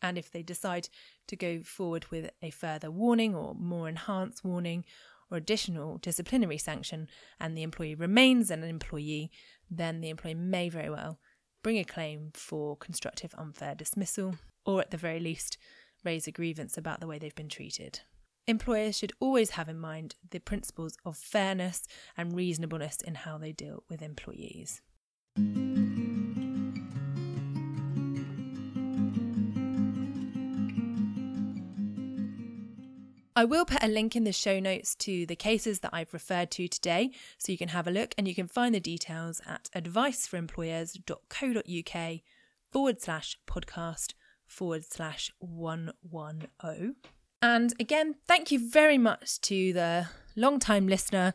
And 0.01 0.17
if 0.17 0.31
they 0.31 0.43
decide 0.43 0.89
to 1.27 1.35
go 1.35 1.61
forward 1.63 2.05
with 2.11 2.31
a 2.41 2.49
further 2.49 2.89
warning 2.89 3.35
or 3.35 3.53
more 3.53 3.89
enhanced 3.89 4.43
warning 4.43 4.85
or 5.29 5.37
additional 5.37 5.97
disciplinary 5.97 6.57
sanction, 6.57 7.07
and 7.39 7.57
the 7.57 7.63
employee 7.63 7.95
remains 7.95 8.51
an 8.51 8.63
employee, 8.63 9.31
then 9.69 10.01
the 10.01 10.09
employee 10.09 10.35
may 10.35 10.69
very 10.69 10.89
well 10.89 11.19
bring 11.63 11.77
a 11.77 11.83
claim 11.83 12.31
for 12.33 12.75
constructive 12.75 13.33
unfair 13.37 13.75
dismissal 13.75 14.35
or 14.65 14.81
at 14.81 14.91
the 14.91 14.97
very 14.97 15.19
least, 15.19 15.57
raise 16.03 16.27
a 16.27 16.31
grievance 16.31 16.77
about 16.77 16.99
the 16.99 17.07
way 17.07 17.19
they've 17.19 17.35
been 17.35 17.49
treated. 17.49 18.01
Employers 18.47 18.97
should 18.97 19.13
always 19.19 19.51
have 19.51 19.69
in 19.69 19.79
mind 19.79 20.15
the 20.31 20.39
principles 20.39 20.97
of 21.05 21.15
fairness 21.15 21.83
and 22.17 22.35
reasonableness 22.35 23.01
in 23.01 23.15
how 23.15 23.37
they 23.37 23.51
deal 23.51 23.83
with 23.87 24.01
employees. 24.01 24.81
I 33.33 33.45
will 33.45 33.63
put 33.65 33.83
a 33.83 33.87
link 33.87 34.15
in 34.15 34.23
the 34.23 34.33
show 34.33 34.59
notes 34.59 34.93
to 34.95 35.25
the 35.25 35.35
cases 35.35 35.79
that 35.79 35.89
I've 35.93 36.13
referred 36.13 36.51
to 36.51 36.67
today 36.67 37.09
so 37.37 37.51
you 37.51 37.57
can 37.57 37.69
have 37.69 37.87
a 37.87 37.91
look 37.91 38.13
and 38.17 38.27
you 38.27 38.35
can 38.35 38.47
find 38.47 38.75
the 38.75 38.79
details 38.79 39.41
at 39.47 39.69
adviceforemployers.co.uk 39.75 42.19
forward 42.71 43.01
slash 43.01 43.39
podcast 43.47 44.13
forward 44.51 44.83
slash 44.85 45.31
110. 45.39 46.95
And 47.41 47.73
again, 47.79 48.15
thank 48.27 48.51
you 48.51 48.69
very 48.69 48.97
much 48.97 49.41
to 49.41 49.73
the 49.73 50.07
long 50.35 50.59
time 50.59 50.87
listener 50.87 51.33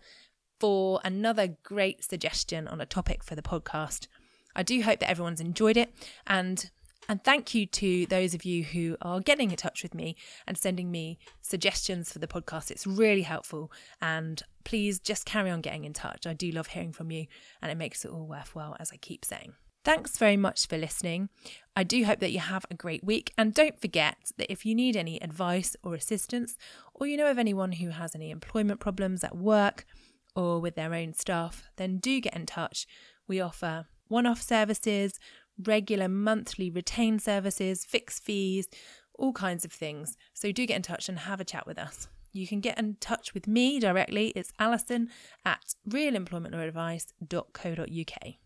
for 0.60 1.00
another 1.04 1.56
great 1.62 2.04
suggestion 2.04 2.68
on 2.68 2.80
a 2.80 2.86
topic 2.86 3.24
for 3.24 3.34
the 3.34 3.42
podcast. 3.42 4.06
I 4.54 4.62
do 4.62 4.82
hope 4.82 5.00
that 5.00 5.10
everyone's 5.10 5.40
enjoyed 5.40 5.76
it 5.76 5.92
and 6.26 6.70
and 7.08 7.22
thank 7.22 7.54
you 7.54 7.66
to 7.66 8.06
those 8.06 8.34
of 8.34 8.44
you 8.44 8.64
who 8.64 8.96
are 9.00 9.20
getting 9.20 9.50
in 9.50 9.56
touch 9.56 9.82
with 9.82 9.94
me 9.94 10.16
and 10.46 10.58
sending 10.58 10.90
me 10.90 11.18
suggestions 11.40 12.12
for 12.12 12.18
the 12.18 12.26
podcast. 12.26 12.70
It's 12.70 12.86
really 12.86 13.22
helpful. 13.22 13.70
And 14.02 14.42
please 14.64 14.98
just 14.98 15.24
carry 15.24 15.50
on 15.50 15.60
getting 15.60 15.84
in 15.84 15.92
touch. 15.92 16.26
I 16.26 16.32
do 16.32 16.50
love 16.50 16.66
hearing 16.66 16.92
from 16.92 17.12
you, 17.12 17.26
and 17.62 17.70
it 17.70 17.78
makes 17.78 18.04
it 18.04 18.10
all 18.10 18.26
worthwhile, 18.26 18.76
as 18.80 18.90
I 18.92 18.96
keep 18.96 19.24
saying. 19.24 19.52
Thanks 19.86 20.18
very 20.18 20.36
much 20.36 20.66
for 20.66 20.76
listening. 20.76 21.30
I 21.76 21.84
do 21.84 22.04
hope 22.04 22.18
that 22.18 22.32
you 22.32 22.40
have 22.40 22.66
a 22.68 22.74
great 22.74 23.04
week. 23.04 23.32
And 23.38 23.54
don't 23.54 23.80
forget 23.80 24.32
that 24.36 24.50
if 24.50 24.66
you 24.66 24.74
need 24.74 24.96
any 24.96 25.22
advice 25.22 25.76
or 25.84 25.94
assistance, 25.94 26.56
or 26.92 27.06
you 27.06 27.16
know 27.16 27.30
of 27.30 27.38
anyone 27.38 27.70
who 27.70 27.90
has 27.90 28.16
any 28.16 28.32
employment 28.32 28.80
problems 28.80 29.22
at 29.22 29.36
work 29.36 29.86
or 30.34 30.58
with 30.58 30.74
their 30.74 30.92
own 30.92 31.14
staff, 31.14 31.62
then 31.76 31.98
do 31.98 32.20
get 32.20 32.34
in 32.34 32.46
touch. 32.46 32.88
We 33.28 33.40
offer 33.40 33.86
one 34.08 34.26
off 34.26 34.42
services, 34.42 35.20
regular 35.56 36.08
monthly 36.08 36.68
retained 36.68 37.22
services, 37.22 37.84
fixed 37.84 38.24
fees, 38.24 38.66
all 39.14 39.32
kinds 39.32 39.64
of 39.64 39.70
things. 39.70 40.16
So 40.34 40.50
do 40.50 40.66
get 40.66 40.74
in 40.74 40.82
touch 40.82 41.08
and 41.08 41.20
have 41.20 41.40
a 41.40 41.44
chat 41.44 41.64
with 41.64 41.78
us. 41.78 42.08
You 42.32 42.48
can 42.48 42.58
get 42.58 42.76
in 42.76 42.96
touch 42.98 43.34
with 43.34 43.46
me 43.46 43.78
directly. 43.78 44.32
It's 44.34 44.52
Alison 44.58 45.10
at 45.44 45.76
realemploymentlawadvice.co.uk. 45.88 48.45